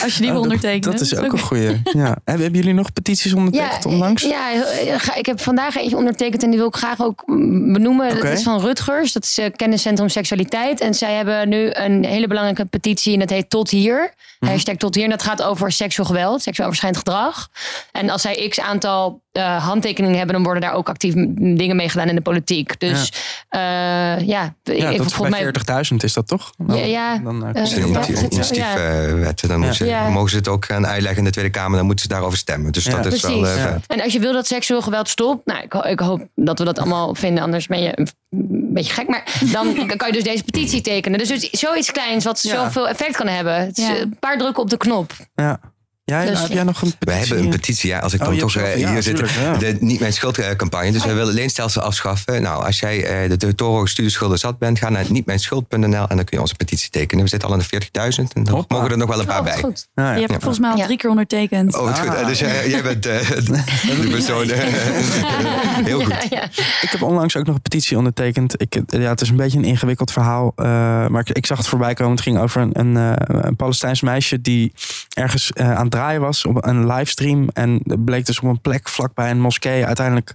[0.02, 0.90] Als je die wil Oh, dat- ondertekenen.
[0.90, 1.80] Dat is ook een goeie.
[1.92, 2.04] Ja.
[2.24, 4.22] Hebben, hebben jullie nog petities ondertekend onlangs?
[4.22, 4.50] Ja,
[4.98, 8.10] ga- ik heb vandaag eentje ondertekend en die wil ik graag ook mm, benoemen.
[8.10, 8.22] Oké.
[8.22, 10.80] Dat is van Rutgers, dat is eh, Kenniscentrum Seksualiteit.
[10.80, 14.14] En zij hebben nu een hele belangrijke petitie en dat heet Tot Hier.
[14.40, 14.50] Mhm.
[14.50, 15.04] Hashtag Tot Hier.
[15.04, 17.48] En dat gaat over seksueel geweld, seksueel overschrijdend gedrag.
[17.92, 21.14] En als zij x aantal eh, handtekeningen hebben, dan worden daar ook actief
[21.56, 22.80] dingen mee gedaan in de politiek.
[22.80, 23.12] Dus
[23.50, 25.50] ja, ja, ik, Ja, ik, dat is volgens mij...
[25.64, 26.52] bij 40.000 is dat toch?
[26.56, 27.18] Dan, Ja, ja.
[27.18, 27.76] Dan, ja, het zo?
[27.80, 29.56] initiatiefwet, dan Ja.
[29.56, 30.08] moeten ze, Ja.
[30.08, 31.76] mogen ze het ook gaan uitleggen in de Tweede Kamer.
[31.76, 32.72] Dan moeten ze daarover stemmen.
[32.72, 33.00] Dus Ja.
[33.02, 33.56] dat is wel Precies.
[33.62, 33.72] Ja.
[33.72, 33.84] vet.
[33.86, 36.78] En als je wil dat seksueel geweld stopt, nou, ik, ik hoop dat we dat
[36.78, 39.08] allemaal vinden, anders ben je een, een beetje gek.
[39.08, 41.18] Maar dan kan je dus deze petitie tekenen.
[41.18, 42.54] Dus, dus zoiets kleins wat Ja.
[42.64, 43.54] zoveel effect kan hebben.
[43.54, 43.96] Het is Ja.
[44.00, 45.12] Een paar drukken op de knop.
[45.34, 45.60] Ja.
[46.06, 47.06] Jij, Dus- heb jij nog een petitie?
[47.06, 49.02] Wij hebben een petitie, ja, als ik Oh, dan toch hebt eh, zelf- ja, hier
[49.02, 49.30] zit.
[49.30, 49.56] ja.
[49.56, 50.92] De Niet Mijn Schuldcampagne.
[50.92, 52.42] Dus wij willen leenstelsel afschaffen.
[52.42, 56.26] Nou, als jij eh, de hoge studieschulden zat bent, ga naar nietmijnschuld.nl en dan kun
[56.30, 57.24] je onze petitie tekenen.
[57.24, 58.74] We zitten al aan de 40.000 en dan Hoppa.
[58.74, 59.56] mogen er nog wel een paar Oh, bij.
[59.58, 59.86] goed.
[59.94, 60.12] Ja, ja.
[60.12, 60.38] Je hebt Ja.
[60.38, 60.84] volgens mij al Ja.
[60.84, 61.76] drie keer ondertekend.
[61.76, 62.08] Oh, goed.
[62.08, 62.20] Ah.
[62.20, 63.28] Eh, Dus jij, jij bent eh,
[64.00, 64.50] de persoon.
[64.50, 64.58] eh,
[65.84, 66.12] Heel goed.
[66.12, 66.44] Ja, ja.
[66.82, 68.60] Ik heb onlangs ook nog een petitie ondertekend.
[68.60, 70.52] Ik, ja, het is een beetje een ingewikkeld verhaal.
[70.56, 70.64] eh,
[71.06, 72.12] maar ik, ik zag het voorbij komen.
[72.12, 74.72] Het ging over een, een, eh, een Palestijns meisje die
[75.14, 77.48] ergens eh, aan het draaien was op een livestream.
[77.52, 79.86] En het bleek dus op een plek vlakbij een moskee.
[79.86, 80.34] Uiteindelijk,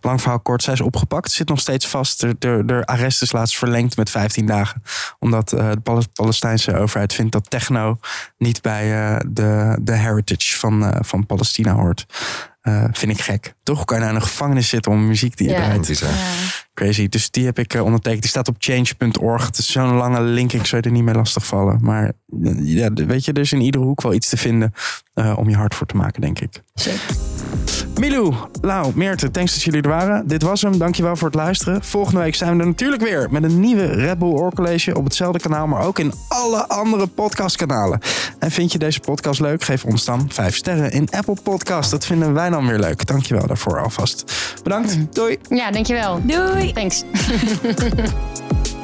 [0.00, 1.30] lang verhaal kort, zij is opgepakt.
[1.30, 2.20] Zit nog steeds vast.
[2.20, 4.82] De, de, de arrest is laatst verlengd met 15 dagen.
[5.18, 7.98] Omdat eh, de Pal- Palestijnse overheid vindt dat techno
[8.38, 12.06] niet bij eh, de, de heritage van, eh, van Palestina hoort.
[12.60, 13.54] Eh, vind ik gek.
[13.62, 15.64] Toch kan je nou in een gevangenis zitten om muziek die je Ja.
[15.64, 15.86] draait.
[15.86, 16.08] Bizar.
[16.78, 17.08] Crazy.
[17.08, 18.20] Dus die heb ik eh, ondertekend.
[18.20, 19.46] Die staat op change.org.
[19.46, 20.52] Het is zo'n lange link.
[20.52, 21.78] Ik zou je er niet mee lastigvallen.
[21.82, 22.12] Maar
[22.42, 24.72] eh, ja, weet je, er is in iedere hoek wel iets te vinden
[25.18, 26.62] eh, om je hart voor te maken, denk ik.
[26.74, 27.16] Zeker.
[27.98, 30.28] Milou, Lau, Meerte, thanks dat jullie er waren.
[30.28, 30.78] Dit was hem.
[30.78, 31.84] Dankjewel voor het luisteren.
[31.84, 35.04] Volgende week zijn we er natuurlijk weer met een nieuwe Red Bull Oor College op
[35.04, 38.00] hetzelfde kanaal, maar ook in alle andere podcastkanalen.
[38.38, 39.62] En vind je deze podcast leuk?
[39.62, 41.90] Geef ons dan 5 sterren in Apple Podcast.
[41.90, 43.06] Dat vinden wij dan weer leuk.
[43.06, 44.32] Dankjewel daarvoor alvast.
[44.62, 45.14] Bedankt.
[45.14, 45.38] Doei.
[45.48, 46.20] Ja, dankjewel.
[46.22, 46.72] Doei!
[46.72, 47.02] Thanks.